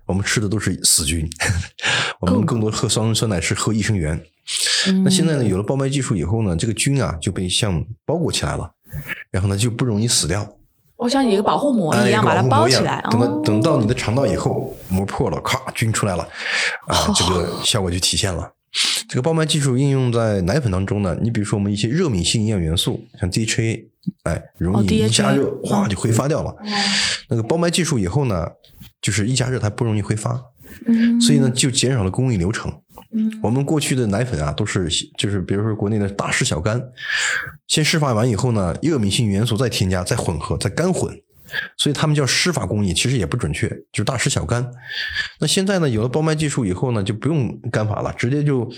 [0.05, 1.27] 我们吃的都是死菌，
[2.21, 4.23] 我们更多喝双温酸奶是喝益生元。
[5.03, 8.71] 那现在呢，有了包埋技术以后呢，这个菌啊就被像包裹起来了，
[9.31, 10.47] 然后呢就不容易死掉。
[10.97, 13.03] 我像一个保护膜一样哎把它包起来。
[13.11, 16.23] 等到哦等到你的肠道以后，膜破了，咔，菌出来了，
[16.87, 18.53] 啊， 这个效果就体现了。
[19.09, 23.85] 这个包埋技术应用在奶粉当中呢，你比如说我们一些热敏性营养元素，像 DHA，
[24.25, 26.55] 哎，容哦易一加热，哗就挥发掉了。
[26.65, 26.73] 嗯
[27.29, 28.47] 那个包埋技术以后呢，
[29.01, 30.39] 就是一加热它不容易挥发，
[30.87, 32.71] 嗯所以呢就减少了工艺流程。
[33.15, 34.89] 嗯我们过去的奶粉啊，都是
[35.19, 36.83] 就是比如说国内的大师小干，
[37.69, 41.15] 先释放完以后呢，热敏性元素再添加，再混合，再干混，
[41.77, 44.69] 所以他们叫施法工艺，其实也不准确，就是大师小干。
[45.41, 48.71] 那现在呢，有了包埋技术以后呢，就不用干法了，直接就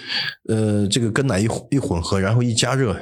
[0.49, 3.01] 呃这个跟奶一一混合，然后一加热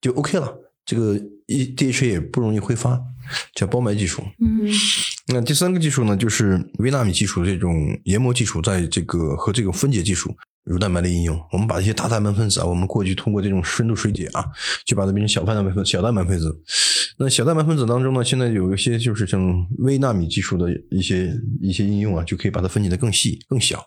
[0.00, 0.52] 就 OK 了，
[0.84, 3.00] 这个一 DHA 也不容易挥发，
[3.54, 4.22] 叫包埋技术。
[4.40, 4.68] 嗯
[5.28, 11.40] 那第三个技术呢，就是微纳米技术这种研磨技术，在这个和这个分解技术乳蛋白的应用。
[11.52, 14.44] 我们把一些大蛋白分子啊，我们过去通过这种深度水解啊，
[14.84, 16.60] 就把它变成小蛋白分小蛋白分子。
[17.16, 23.84] 那小蛋白分子当中呢，现在有一些就是像微纳米技术的一些一些应用啊，就可以把它分解的更细更小。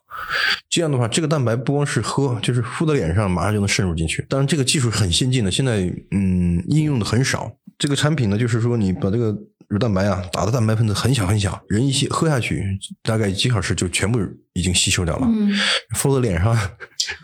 [0.69, 4.25] 这样的话，这个蛋白不光是喝，就是敷在脸上马上就能渗入进去。
[4.30, 7.51] 当然，这个技术很先进的，现在嗯应用的很少。
[7.78, 9.36] 这个产品呢，就是说你把这个
[9.68, 12.63] 乳蛋白啊打的蛋白分子很小很小，人一吸喝下去，
[13.03, 14.20] 大概几小时就全部
[14.53, 15.51] 已经吸收掉了，嗯，
[15.95, 16.55] 敷在脸上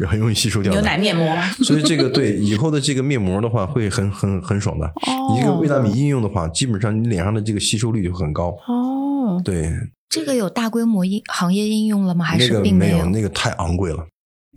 [0.10, 0.82] 很容易吸收掉牛。
[0.82, 1.38] 奶面膜。
[1.64, 4.86] 所以这个对以后的这个面膜的话，会很很很爽的。
[4.88, 8.50] 哦一个维纳米应用的话，基本上你脸上的这个吸收率就很高。
[8.68, 9.72] 哦，对，
[10.10, 12.26] 这个有大规模应行业应用了吗？
[12.26, 12.80] 还是并有？
[12.80, 14.06] 个没有，那个太昂贵了，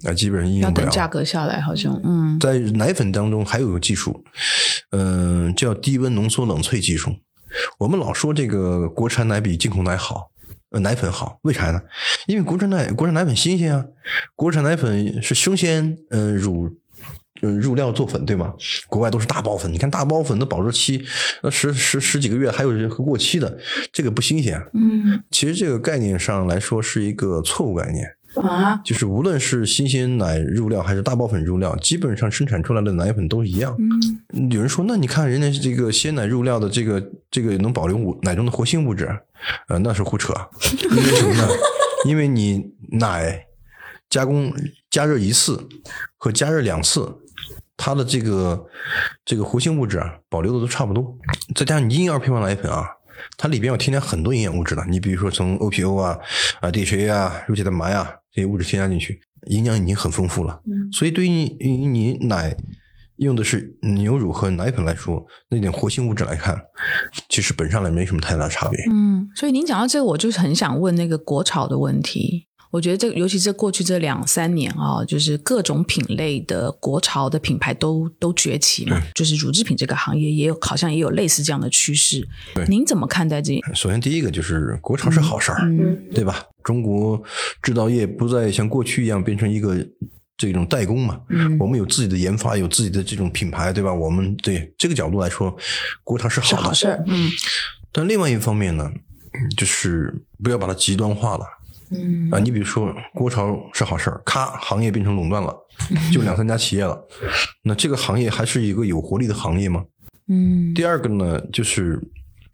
[0.05, 0.84] 啊，基本上应用不了。
[0.84, 4.24] 要等价格下来，好像嗯在奶粉当中还有个技术，
[4.91, 7.14] 嗯、叫低温浓缩冷萃技术。
[7.79, 10.31] 我们老说这个国产奶比进口奶好，
[10.71, 11.81] 呃，奶粉好，为啥呢？
[12.27, 13.85] 因为国产奶国产奶粉新鲜啊，
[14.35, 16.71] 国产奶粉是生鲜，嗯、乳。
[17.43, 18.55] 嗯，入料做粉对吗？
[18.89, 21.05] 国外都是大包粉，你看大包粉的保质期，
[21.43, 23.59] 那十十十几个月，还有是过期的，
[23.93, 24.59] 这个不新鲜。
[24.73, 28.09] 嗯其实这个概念上来说是一个错误概念。
[28.43, 33.76] 啊，就是无论是新鲜奶入料还是大包粉入料，基本上生产出来的奶粉都一样。
[33.78, 39.09] 嗯有人说，那你看人家这个鲜奶入料的这个这个能保留物奶中的活性物质，
[39.68, 40.34] 呃，那是胡扯。
[40.91, 41.49] 因为什么呢？
[42.05, 42.62] 因为你
[42.93, 43.47] 奶
[44.11, 44.53] 加工
[44.91, 45.66] 加热一次
[46.16, 47.11] 和加热两次，
[47.76, 48.66] 它的这个
[49.24, 51.16] 这个活性物质啊保留的都差不多。
[51.55, 52.87] 再加上你婴儿配方奶粉啊，
[53.39, 54.84] 它里边要添加很多营养物质的。
[54.87, 56.18] 你比如说从 OPO 啊、
[56.61, 60.61] 啊 DHA 啊、乳铁蛋白啊这些物质添加进去，营养已经很丰富了。
[60.93, 62.55] 所以对于你你奶
[63.16, 66.55] 用的是牛乳和奶粉来说，那点活性物质来看，
[67.30, 68.78] 其实本上来没什么太大差别。
[68.93, 72.47] 嗯，所以您讲到这个，我就是很想问那个国潮的问题。
[72.71, 82.27] 我觉得这，尤其是过去这两三年啊，就是各种品类的国潮的品牌都都崛起嘛，就是乳制品这个行业也有，好像也有类似这样的趋势。
[82.55, 83.61] 对，您怎么看待这？
[83.75, 85.69] 首先，第一个就是国潮是好事儿，
[86.12, 86.43] 对吧？
[86.62, 87.23] 中国
[87.62, 89.77] 制造业不再像过去一样变成一个
[90.37, 91.21] 这种代工嘛，
[91.61, 93.95] 我们有自己的研发，有自己的这种品牌，对吧？
[93.95, 95.57] 我们对这个角度来说，
[96.03, 97.03] 国潮是好的好事儿。
[97.07, 97.31] 嗯，
[97.93, 98.91] 但另外一方面呢，
[99.57, 100.12] 就是
[100.43, 101.45] 不要把它极端化了。
[101.91, 105.55] 嗯啊，你比如说国潮是好事儿，咔，行业变成垄断了，
[106.12, 106.99] 就两三家企业了，
[107.62, 109.84] 那这个行业还是一个有活力的行业吗？
[110.28, 110.74] 嗯。
[110.74, 112.01] 第二个呢，就是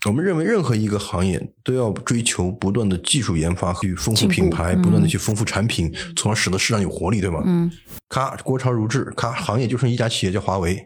[0.07, 7.43] 我们认为任何一个行业都要追求不断的技术研发，去丰富品牌，不断的去丰富产品，从而使得市场有活力，对吗？
[7.47, 7.70] 嗯。
[8.09, 10.76] 咔，国潮如至，咔，行业就剩一家企业叫华为，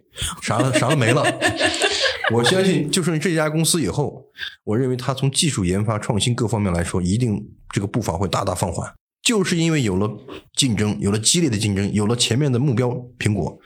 [0.41, 1.25] 啥啥都没了。
[2.33, 4.25] 我相信，就剩这家公司以后，
[4.65, 8.93] 我认为它从技术研发、创新各方面来说，一定这个步伐会大大放缓。
[9.23, 10.09] 就是因为有了
[10.55, 13.59] 竞争，有了激烈的竞争，有了前面的目标苹果，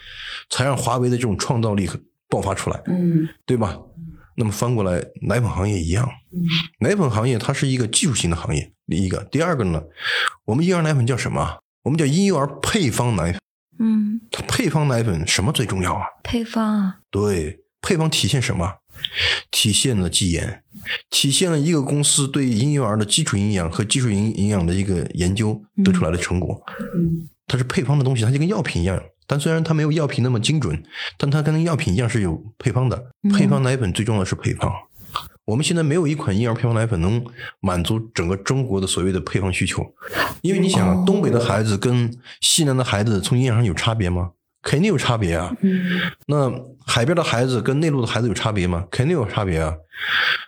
[0.49, 1.89] 才让华为的这种创造力
[2.29, 3.79] 爆发出来，嗯，对吧？
[4.37, 6.09] 那么翻过来，奶粉行业一样，
[6.79, 8.73] 奶粉行业它是一个技术型的行业。
[8.87, 9.83] 第一个，第二个呢，
[10.47, 11.59] 我们婴儿奶粉叫什么？
[11.83, 13.41] 我们叫婴幼儿配方奶粉。
[13.79, 16.05] 嗯，它配方奶粉什么最重要啊？
[16.23, 17.60] 配方啊，对。
[17.81, 18.75] 配方体现什么？
[19.51, 20.63] 体现了技研，
[21.09, 26.63] 体现了一个公司对婴幼儿的基础营养和基础营营养的一个研究得出来的成果。
[26.95, 29.03] 嗯，它是配方的东西，它就跟药品一样。
[29.27, 30.83] 但虽然它没有药品那么精准，
[31.17, 33.13] 但它跟药品一样是有配方的。
[33.33, 34.71] 配方奶粉最重要的是配方。
[35.47, 37.25] 我们现在没有一款婴儿配方奶粉能
[37.61, 39.83] 满足整个中国的所谓的配方需求，
[40.43, 44.33] 因为你想，东北的孩子跟西南的孩子从营养上有差别吗？
[44.63, 45.55] 肯定有差别啊。
[45.63, 46.53] 嗯，那
[46.87, 48.87] 海边的孩子跟内陆的孩子有差别吗？
[48.91, 49.75] 肯定有差别啊。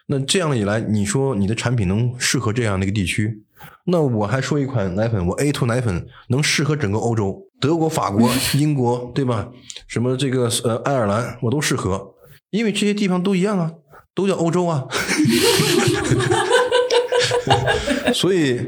[0.07, 3.43] 那这样一来，你说你的产品能适合这样的一个地区？
[3.85, 9.49] 那我还说一款奶粉，我 A two 奶粉能适合整个欧洲，德国、法国、 英国，对吧？
[9.87, 12.15] 什么这个呃爱尔兰，我都适合，
[12.51, 13.73] 因为这些地方都一样啊，
[14.15, 14.85] 都叫欧洲啊。
[18.13, 18.61] 所以，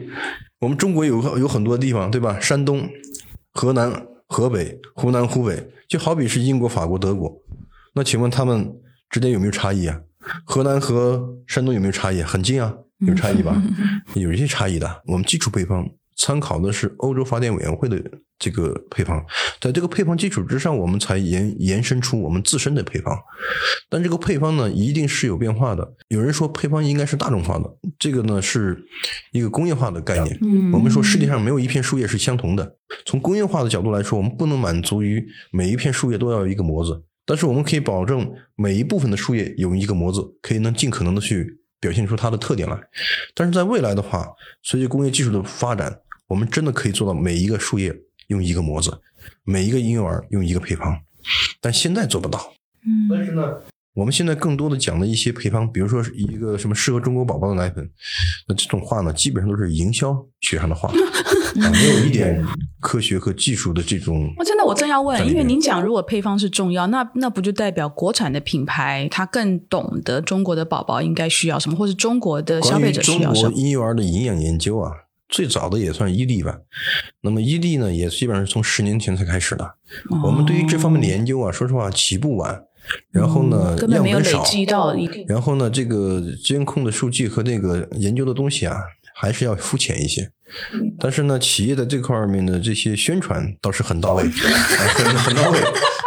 [0.61, 2.39] 我们中国有有很多地方，对吧？
[2.41, 2.89] 山东、
[3.53, 4.07] 河南。
[4.35, 7.41] 河北、湖南、湖北，就好比是英国、法国、德国，
[7.95, 8.69] 那请问他们
[9.09, 10.01] 之间有没有差异啊？
[10.45, 12.21] 河南和山东有没有差异？
[12.21, 12.75] 很近啊，
[13.07, 13.63] 有差异吧？
[14.17, 15.03] 有一些差异的。
[15.07, 18.03] 我们基础配方参考的是欧洲发电委员会的
[18.39, 19.25] 这个配方，
[19.61, 23.17] 在这个配方基础之上，我们才延延伸出我们自身的配方。
[23.89, 25.95] 但这个配方呢，一定是有变化的。
[26.09, 27.65] 有人说配方应该是大众化的，
[27.99, 28.77] 这个呢是
[29.33, 30.39] 一个工业化的概念。
[30.73, 32.77] 我们说世界上没有一片树叶是相同的。
[33.05, 42.79] 从工业化的角度来说，我们不能满足于每一片树叶都要有一个模子，但是我们可以保证每一部分的树叶有一个模子，可以能尽可能的去表现出它的特点来。
[43.35, 44.29] 但是在未来的话，
[44.63, 47.95] 随着工业技术的发展，我们真的可以做到每一个树叶
[48.29, 49.01] 用一个模子，
[49.45, 50.99] 每一个婴幼儿用一个配方，
[51.61, 52.53] 但现在做不到。
[52.87, 53.43] 嗯，但是呢，
[53.95, 57.89] 我们现在更多的讲的一些配方，比如说一个什么适合中国宝宝的奶粉，
[58.49, 60.91] 那这种话呢，基本上都是营销学上的话。
[61.55, 62.45] 啊，没有一点
[62.81, 64.35] 科学和技术的这种。
[64.37, 73.51] 我真的，我正要问，因为您讲如果配方是重要，那那不就代表国产的品牌它更懂得中国的宝宝应该需要什么，或是中国的消费者需要什么？
[73.51, 74.91] 中国婴幼儿的营养研究啊，
[75.29, 76.59] 最早的也算伊利吧。
[77.23, 79.65] 那么伊利呢，也基本上是从十年前才开始的。
[80.11, 82.63] 哦、我们对于这方面的研究啊，说实话起步晚，
[83.11, 85.25] 然后呢，嗯、根本没有累样本积到一定。
[85.29, 88.77] 然后呢，这个监控的数据和那个研究的东西啊，
[89.15, 90.31] 还是要肤浅一些。
[91.01, 95.59] 但是呢，企业的这块面的这些宣传倒是很到位， 啊、很很到位。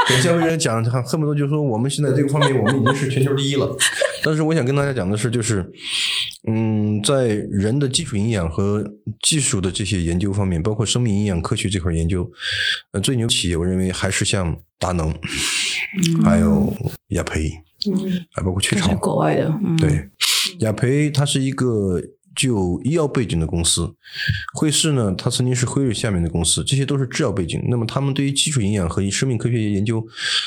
[0.07, 3.76] 给消费者讲，恨不得就说我们现在这个方面我们已经是全球第一了。
[4.24, 5.65] 但是我想跟大家讲的是，就是，
[6.47, 8.86] 嗯，在人的基础营养和
[9.22, 12.30] 技术的这些研究方面，包括生命营养科学这块研究，
[12.91, 16.74] 呃，最牛企业我认为还是像达能，嗯、还有
[17.09, 17.51] 雅培，
[17.89, 20.09] 嗯，还包括雀巢，国外的，嗯、对，
[20.59, 22.01] 雅培它是一个。
[22.38, 23.94] 具有医药背景的公司，
[24.54, 27.62] 惠氏呢，它曾经是辉瑞下面的公司，这些都是制药背景。
[27.68, 30.02] 那么他们对于基础营养和生命科学研究，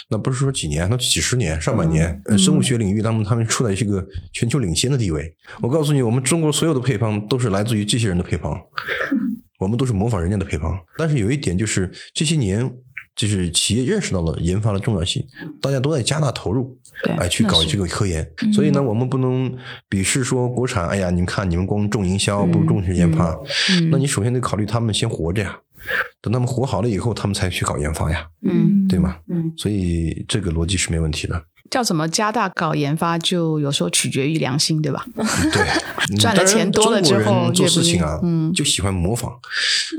[0.09, 2.23] 那不是说几年，那几十年、上百年。
[2.27, 5.35] 呃，生物学领域，他们他们处在一个全球领先的地位。
[5.61, 8.57] 我告诉你，我们中国所有的配方都是来自于这些人的配方，
[9.59, 10.79] 我们都是模仿人家的配方。
[10.97, 12.71] 但是有一点就是，这些年
[13.21, 15.23] 就是企业认识到了研发的重要性，
[15.61, 16.79] 大家都在加大投入。
[17.19, 19.55] 哎，去搞这个科研，所以呢，我们不能
[19.89, 20.87] 鄙视说国产。
[20.87, 23.39] 哎呀，你们看，你们光重营销，不重视研发。
[23.91, 25.59] 那你首先得考虑他们先活着呀。
[26.21, 29.17] 等他们活好了以后，他们才去搞研发呀，嗯，对吗？
[29.29, 31.43] 嗯，所以这个逻辑是没问题的。
[31.71, 35.07] 叫什么加大搞研发，就有时候取决于良心，对吧？
[35.15, 39.33] 对， 赚了钱多了之后做事情啊，嗯就喜欢模仿，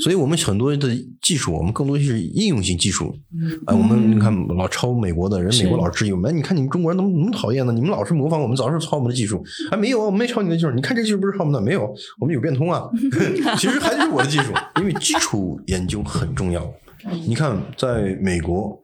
[0.03, 3.17] 所以我们很多的技术，我们更多是应用性技术。
[3.65, 7.71] 啊，我们你看老抄美国的人，美国老质疑我们，哎你看你们中国人怎么那么讨厌呢？
[7.71, 9.41] 你们老是模仿我们，早是抄我们的技术。
[9.71, 10.71] 啊，没有啊，我们没抄你的技术。
[10.71, 11.61] 你看这技术不是抄我们的？
[11.61, 12.83] 没有，我们有变通啊。
[13.57, 14.51] 其实还是我的技术，
[14.81, 16.61] 因为基础研究很重要。
[17.25, 18.79] 你看，在美国、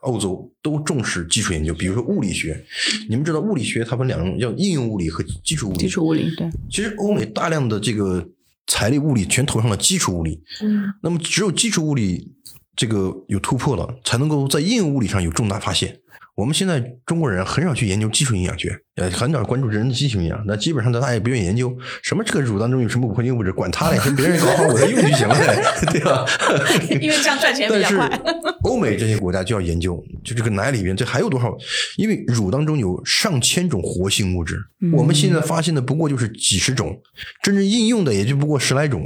[0.00, 2.64] 欧洲都重视基础研究，比如说物理学。
[3.08, 5.78] 你们知道物理学它分两种，叫应用物理和基础物理。
[5.78, 8.26] 基础物理对，其实欧美大量的这个
[8.66, 12.32] 财力物理全投上了基础物理，嗯，那么只有基础物理
[12.74, 15.98] 这个有突破了，才能够在应用物理上有重大发现。
[16.34, 25.62] 我们现在中国人很少去研究基础营养学，呃，很少关注人的基础营养，那基本上大家也不愿意研究什么这个乳当中有什么五合金物质，管它嘞，跟别人搞好我的用就行了呗，
[25.92, 26.24] 对吧？
[27.00, 28.20] 因为这样赚钱比但是较快。
[28.62, 31.54] 欧美这些国家就要研究，就这个奶里边这还有多少？
[31.98, 34.56] 因为乳当中有上千种活性物质，
[34.94, 36.98] 我们现在发现的不过就是几十种，
[37.42, 39.02] 真正应用的也就不过十来种，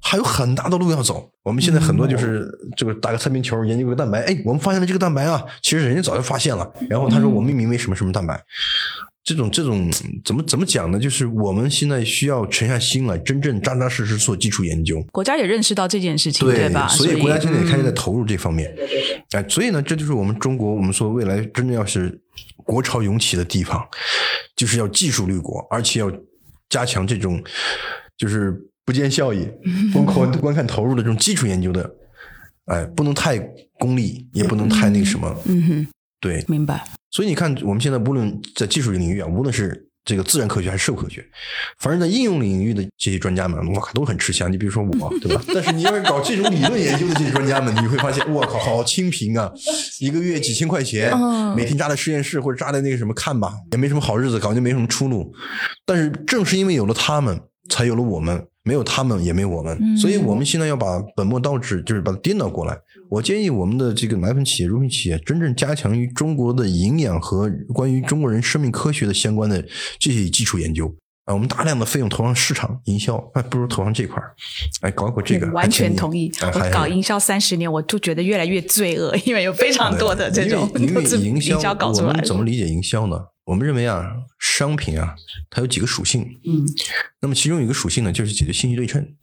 [0.00, 1.30] 还有很大的路要走。
[1.42, 8.40] 我们现在很多就是这个打个擦边球，研究个蛋白，哎，我们发现了这个蛋白啊，其实人家早就发现了，然后他说我命名为什么什么蛋白。
[9.24, 9.90] 这种这种
[10.24, 11.00] 怎么怎么讲呢？
[11.00, 15.04] 就是我们现在需要沉下心来，真正扎扎实实做基础研究。
[15.10, 16.86] 国家也认识到这件事情，对吧？
[16.86, 18.72] 所以国家现在也开始在嗯投入这方面。
[19.32, 22.20] 哎，所以呢，这就是我们中国，我们说未来真正要是
[22.58, 23.84] 国潮涌起的地方，
[24.54, 26.08] 就是要技术立国，而且要
[26.68, 27.42] 加强这种
[28.16, 28.54] 就是
[28.86, 29.46] 不见效益、
[29.92, 31.90] 光看观看投入的这种基础研究的，
[32.66, 33.36] 哎，不能太
[33.78, 35.36] 功利，也不能太那个什么。
[35.44, 35.86] 嗯哼，
[36.20, 36.82] 对，明白。
[37.10, 41.24] 所以你看，我们现在无论在技术领域啊，无论是这个自然科学还是社会科学，
[41.78, 44.52] 反正在应用领域的这些专家们，我靠，都很吃香。
[44.52, 45.42] 你比如说我， 对吧？
[45.52, 49.50] 但是你要是搞这种理论研究的这些专家们， 你会发现，我靠，好清贫啊！
[49.98, 55.32] 一个月几千块钱，嗯每天扎在实验室或者扎在那个什么看吧，也没什么好日子，搞就没什么出路。
[55.86, 58.46] 但是正是因为有了他们，才有了我们。
[58.66, 62.76] 没有他们，也没有我们，嗯所以我们现在要把本末倒置，就是把它颠倒过来。
[63.08, 69.64] 我建议我们的这个奶粉企业、乳品企业，真正加强于中国的营养和关于中国人生命科学的相关的
[70.00, 70.92] 这些基础研究
[71.26, 74.34] 啊，我们大量的费用投上市场营销，哎，不如投上这块儿，
[74.80, 76.28] 哎，搞搞这个，完全同意。
[76.40, 82.24] 哎我搞营销三十年，我就觉得越来越罪恶，因为有非常多的这种因为营销，搞出我们。
[82.24, 83.26] 怎么理解营销呢？
[83.46, 85.14] 我们认为啊，商品啊，
[85.48, 86.66] 它有几个属性，嗯，
[87.20, 89.14] 那么其中有一个属性呢，就是解决信息对称。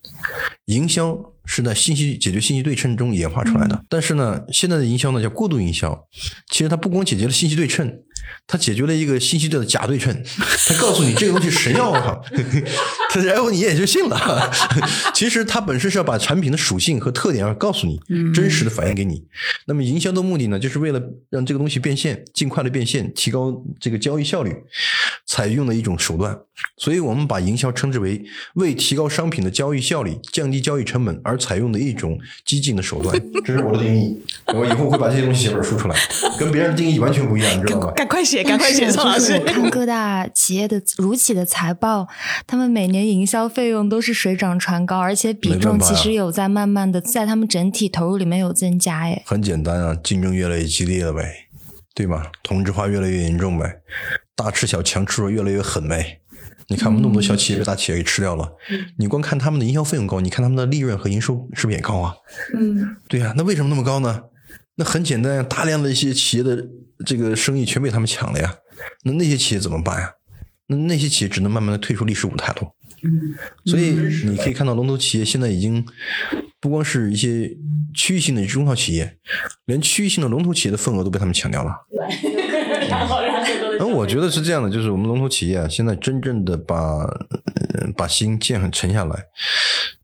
[0.68, 3.86] 营销是在信息解决信息对称中演化出来的，嗯。
[3.90, 6.08] 但是呢，现在的营销呢叫过度营销，
[6.50, 8.00] 其实它不光解决了信息对称，
[8.48, 10.24] 它解决了一个信息的假对称。
[10.68, 12.18] 它告诉你这个东西神药啊，
[13.10, 14.52] 它然后你也就信了。
[15.14, 18.00] 其实它本身是要把产品的属性和特点要告诉你，
[18.34, 19.24] 真实的反映给你。
[19.68, 24.54] 那么营销的目的呢，就是为了让这个东西变现，尽快的变现，提高这个交易效率，
[25.26, 26.38] 采用的一种手段。
[26.78, 28.24] 所以我们把营销称之为
[28.56, 33.16] 为提高商品的交易效率、降低交易成本而采用的一种激进的手段。
[33.44, 34.18] 这是我的定义，
[34.54, 35.96] 我以后会把这些东西写本书出来，
[36.40, 37.92] 跟别人的定义完全不一样，你知道吗？
[37.98, 39.46] 赶快写，赶快写，宋老师我。
[39.46, 42.08] 看各大企业的如企的财报，
[42.46, 49.00] 他们每年营销费用都是水涨船高，而且比重其实有在慢慢的在他们整体投入里面有增加。
[49.00, 51.48] 哎，很简单啊，竞争越来越激烈了呗，
[51.96, 52.32] 对吧？
[52.44, 53.82] 同质化越来越严重呗，
[54.36, 56.20] 大吃小强吃弱越来越狠呗。
[56.68, 58.52] 你看我们那么多小企业被大企业给吃掉了，
[58.98, 62.14] 你光看他们的营销费用高，你看他们的利润和营收是不是也高啊？
[62.56, 64.24] 嗯，对呀、那为什么那么高呢？
[64.76, 66.66] 那很简单呀，大量的一些企业的
[67.06, 68.56] 这个生意全被他们抢了呀。
[69.04, 70.12] 那那些企业怎么办呀？
[70.68, 72.74] 那那些企业只能慢慢的退出历史舞台喽。
[73.66, 73.92] 所以
[74.26, 75.86] 你可以看到，龙头企业现在已经
[76.62, 77.56] 不光是一些
[77.94, 79.18] 区域性的中小企业，
[79.66, 81.76] 连区域性的龙头企业的份额都被他们抢掉了。
[82.90, 83.18] 然后
[83.88, 89.26] 我觉得是这样的，就是我们龙头企业啊，现在真正的把、呃、把心建很沉下来，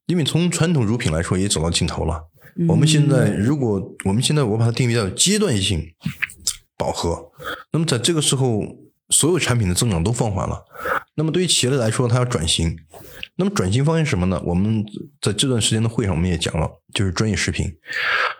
[0.08, 2.30] 因为从传统乳品来说也走到尽头了。
[2.68, 5.82] 我们现在如果我们现在我把它定义叫阶段性
[6.78, 7.32] 饱和，
[7.72, 8.62] 那么在这个时候，
[9.10, 10.66] 所有产品的增长都放缓了。
[11.16, 12.76] 那么对于企业来说，它要转型。
[13.38, 14.42] 那么转型方向是什么呢？
[14.46, 14.84] 我们
[15.22, 17.74] 在这段时间的会上，我们也讲了，就是专业食品。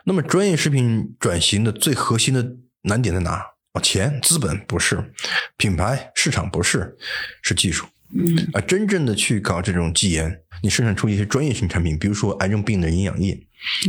[0.06, 2.46] 那么专业食品转型的最核心的
[2.82, 3.42] 难点在哪？
[3.74, 5.14] 啊，钱、资本不是，
[5.58, 6.98] 品牌、市场不是，
[7.42, 7.86] 是技术。
[8.12, 13.40] 嗯啊，真正的去搞这种技研，你生产出一些专业性产品，比如说癌症病人的营养液，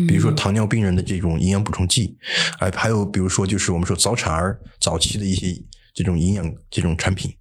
[0.06, 2.18] 比如说糖尿病人的这种营养补充剂，
[2.58, 5.58] 哎，还有比如说就是我们说早产儿早期的一些
[5.94, 7.34] 这种营养这种产品，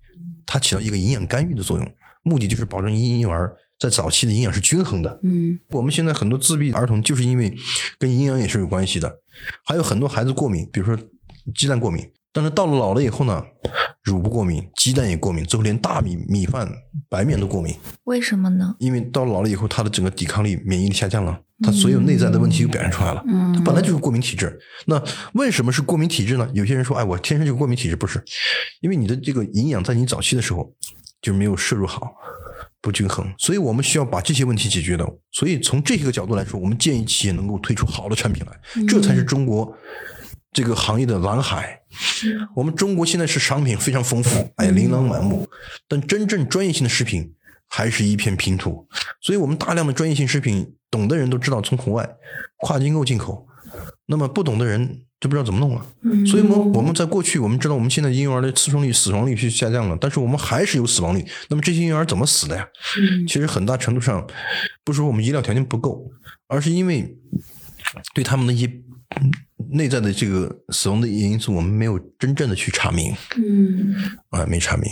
[0.45, 5.19] 它起到一个营养干预的作用，目的就是保证婴幼儿在早期的营养是均衡的。
[5.23, 7.53] 嗯我们现在很多自闭儿童就是因为
[7.97, 9.19] 跟营养也是有关系的，
[9.65, 10.97] 还有很多孩子过敏，比如说
[11.53, 13.43] 鸡蛋过敏，但是到了老了以后呢，
[14.03, 16.69] 乳不过敏，鸡蛋也过敏，最后连大米、米饭、
[17.09, 18.75] 白面都过敏，为什么呢？
[18.79, 23.23] 因为到了老了以后，他的整个抵抗力、免疫力下降了，他所有内在的问题就表现出来了。
[23.27, 25.01] 嗯他本来就是过敏体质，那
[25.33, 26.47] 为什么是过敏体质呢？
[26.53, 28.23] 有些人说，哎，我天生就过敏体质，不是，
[28.81, 30.71] 因为你的这个营养在你早期的时候
[31.21, 32.13] 就没有摄入好，
[32.79, 35.05] 不均衡，所以我们需要把这些问题解决的。
[35.31, 39.75] 所以从这些个角度来说，我们建议企业能够推出好的产品来，这才是中国
[40.51, 41.81] 这个行业的蓝海。
[42.55, 45.47] 我们中国现在是商品非常丰富，哎，琳琅满目，
[45.87, 47.33] 但真正专业性的食品
[47.67, 48.87] 还是一片拼图。
[49.21, 52.07] 所以我们大量的专业性食品，懂的人都知道从国外
[52.57, 53.47] 跨境购进口，
[54.05, 55.85] 那么不懂的人就不知道怎么弄了。
[56.27, 61.25] 所以我们我们在过去我们知道我们现在婴幼儿的次生率、死亡率是下降了，但是我们还是有死亡率。
[61.49, 62.67] 那么这些婴幼儿怎么死的呀？
[63.27, 64.25] 其实很大程度上
[64.83, 66.11] 不是说我们医疗条件不够，
[66.47, 67.17] 而是因为
[68.13, 68.67] 对他们的一些
[69.19, 69.31] 嗯
[69.71, 73.13] 内在的这个死亡的因素，我们没有真正的去查明。
[73.37, 73.93] 嗯
[74.29, 74.91] 啊，没查明，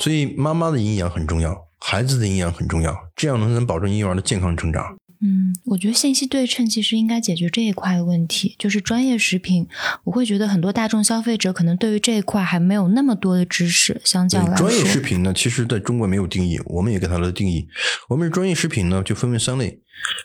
[0.00, 4.96] 所以妈妈的营养很重要，孩子的营养很重要，这样能能保证婴幼儿的健康成长。
[5.22, 9.66] 嗯，我觉得信息对称其实应该解决这一块的问题，就是专业食品，
[10.04, 17.66] 我会觉得很多大众消费者可能对于这一块还没有那么多的知识，相较来说，专业食品呢，其实在中国没有定义，我们也给它的定义。
[18.10, 19.80] 我们专业食品呢，就分为三类，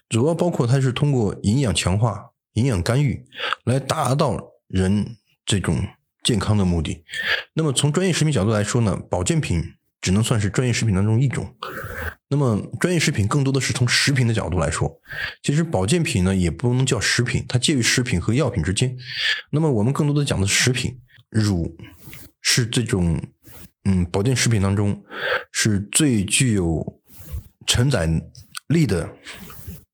[0.10, 3.26] 主要包括它是通过营养强化、营养干预
[3.66, 5.82] 来达到人这种
[6.24, 7.04] 健康的目的。
[7.54, 9.64] 那么从专业食品角度来说呢，保健品
[10.02, 11.56] 只能算是专业食品当中一种。
[12.30, 14.90] 那么专业食品更多的是从食品的角度来说，
[15.44, 18.96] 其实保健品呢也不能叫食品，它介于食品和药品之间。
[19.52, 20.98] 那么我们更多的讲的食品，
[21.30, 21.78] 乳
[22.42, 23.22] 是这种
[23.84, 25.04] 嗯保健食品当中
[25.52, 27.02] 是最具有
[27.68, 28.10] 承载
[28.68, 29.14] 力的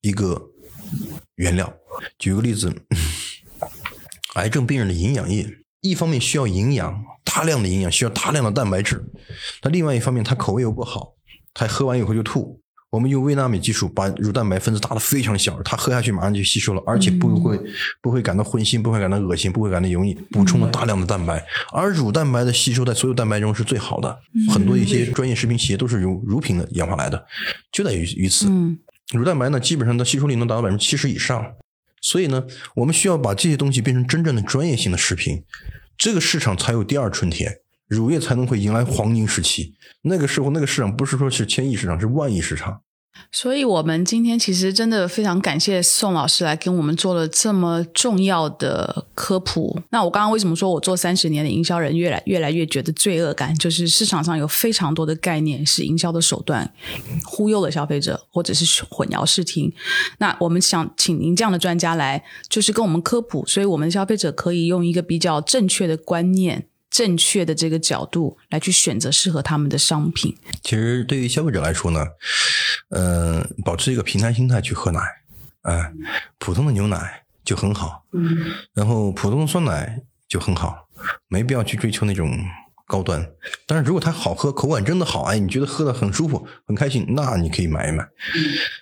[0.01, 0.39] 一个
[1.35, 1.73] 原料。
[2.19, 2.73] 举个例子，
[4.35, 5.47] 癌症病人的营养液，
[5.81, 8.97] 一方面需要营养，大量的营养，需要大量的蛋白质；
[9.63, 11.13] 那另外一方面，他口味又不好，
[11.53, 12.61] 他喝完以后就吐。
[12.89, 17.59] 我们用微纳米技术把乳蛋白分子打得非常小，它喝下去马上就吸收了，而且不会、
[18.01, 21.45] 不会感到荤腥，不会感到恶心，不会感到油腻，补充了大量的蛋白。
[21.73, 24.17] 而乳蛋白的吸收在所有蛋白中是最好的，
[24.49, 27.27] 很多一些专业食品企业都是由乳品的演化来的，
[27.73, 28.47] 就在于于此。
[28.49, 28.79] 嗯
[29.13, 31.55] 乳蛋白呢，基本上的吸收率能达到百分之七十以上。
[32.01, 32.45] 所以呢，
[32.75, 35.43] 我们需要把这些东西变成真正的专业性的食品，
[35.97, 39.73] 这个市场才有第二春天，乳业才能会迎来黄金时期。
[40.03, 42.81] 那个时候，那个市场不是说是千亿市场，是万亿市场。
[43.31, 49.79] 所以，我们今天其实真的非常感谢宋老师来跟我们做了这么重要的科普。
[49.89, 53.55] 那我刚刚为什么说我做三十年的营销人，越来越来越觉得罪恶感？
[53.57, 56.73] 就是市场上有非常多的概念是营销的手段，
[57.25, 59.71] 忽悠了消费者，或者是混淆视听。
[60.19, 66.67] 那我们想请您这样的专家来，就是跟我们科普，所以我们消费者可以用一个比较正确的观念。
[66.89, 72.05] 正确的这个角度来去选择适合他们的商品，其实对于消费者来说呢，
[72.89, 74.99] 呃，保持一个平常心态去喝奶，
[75.63, 75.91] 哎、
[76.39, 80.87] 普通的牛奶就很好，嗯，然后普通的酸奶就很好，
[81.27, 82.39] 没必要去追求那种
[82.87, 83.29] 高端。
[83.65, 88.07] 但是如果它好喝，口感真的好，哎，你觉得喝的很舒服、很开心，那你可以买一买。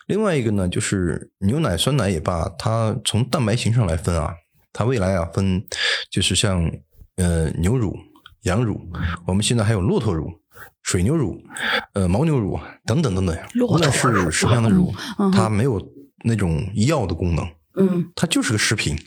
[0.06, 4.36] 另外一个呢，就是牛奶、酸奶也罢，它从蛋白型上来分啊，
[4.72, 5.66] 它未来啊分
[6.12, 6.72] 就是像
[7.18, 7.95] 呃牛乳、
[8.43, 8.80] 羊乳，
[9.26, 10.32] 我们现在还有骆驼乳。
[10.84, 11.38] 水牛乳、
[11.93, 14.93] 呃牦牛乳等等等等，骆驼无论是什么样的乳，
[15.34, 15.82] 它没有
[16.24, 17.45] 那种药的功能，
[17.78, 18.97] 嗯它就是个食品，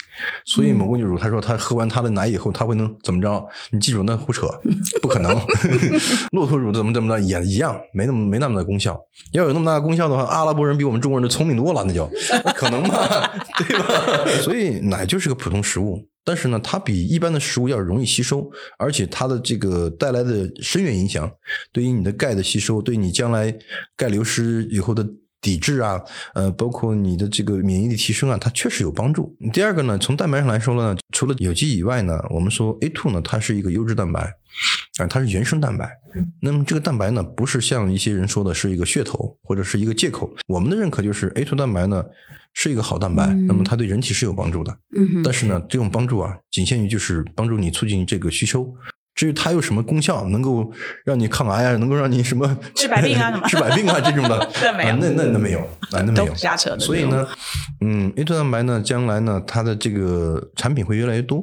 [0.45, 3.49] 所以某个女主她说她喝完她的奶以后，她会能怎么着？
[3.71, 4.47] 你记住那胡扯，
[5.01, 5.35] 不可能。
[6.33, 8.99] 骆驼乳怎么怎么着也一样，没那么没那么大功效。
[9.33, 12.11] 要有那么大的功效的话，阿拉伯人比我们中国人都聪明多了，那就
[12.45, 12.95] 那可能吗？
[13.59, 14.43] 对吧？
[14.43, 21.31] 所以奶就是个普通食物，但是呢，它比一般的食物要容易吸收，而且它的这个带来的深远影响，
[21.73, 23.55] 对于你的钙的吸收，对你将来
[23.97, 25.07] 钙流失以后的
[25.41, 26.01] 抵制啊，
[26.35, 29.37] 呃，包括你的这个免疫力提升啊，它确实有帮助。
[29.53, 34.21] 第二个呢，从蛋白上来说呢，除了有机以外呢，我们说 A two 呢，它是一个优质蛋白，
[34.99, 35.91] 啊、它是原生蛋白。
[36.41, 40.35] 那么这个蛋白呢，不是像一些人说的是一个噱头或者是一个借口。
[40.49, 42.05] 我们的认可就是 A two 蛋白呢
[42.55, 44.77] 是一个好蛋白，那么它对人体是有帮助的。
[44.97, 48.75] 嗯但是呢，这种帮助啊，仅限于就是帮助你促进这个吸收。
[49.19, 50.73] 至于它有什么功效，能够
[51.05, 57.27] 让你抗癌啊，能够让你什么 治百病啊 什么治百病啊这种的， 那没有啊那那那没有，啊那没有瞎扯的所以呢，
[57.81, 61.43] 嗯，A 蛋白呢，将来呢，它的这个产品会越来越多，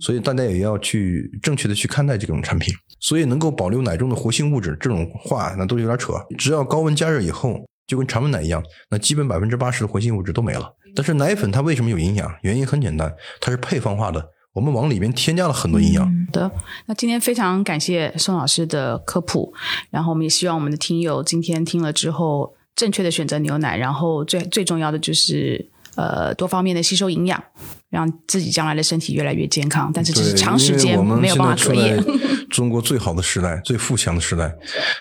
[0.00, 2.74] 所以大家也要去正确的去看待这种产品。
[2.98, 6.14] 所以能够保留奶中的活性物质，这种话那都有点扯。
[6.36, 10.72] 只要高温加热以后，就跟常温奶一样，那基本百分之八十的活性物质都没了。
[10.94, 12.28] 但是奶粉它为什么有营养？
[12.42, 14.24] 原因很简单，它是配方化的，
[14.54, 16.04] 我们往里面添加了很多营养。
[16.04, 16.50] 好的，
[16.86, 19.52] 那今天非常感谢宋老师的科普，
[19.90, 27.42] 然后我们也希望我们的听友今天听了之后，正确的选择牛奶，然后最最重要的就是呃多方面的吸收营养，
[27.90, 29.90] 让自己将来的身体越来越健康。
[29.92, 32.00] 但是这是，长时间我们没有办法可以
[32.50, 34.52] 中国最好的时代，最富强的时代，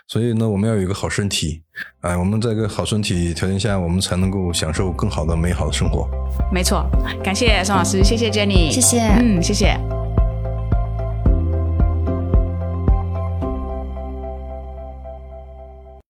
[0.08, 1.62] 所以呢，我们要有一个好身体。
[2.02, 6.08] 哎，我们在一个好身体条件下，我们才能够享受更好的、美好的生活。
[6.52, 6.86] 没错，
[7.24, 10.01] 感谢宋老师，谢谢 Jenny，谢谢嗯，谢谢。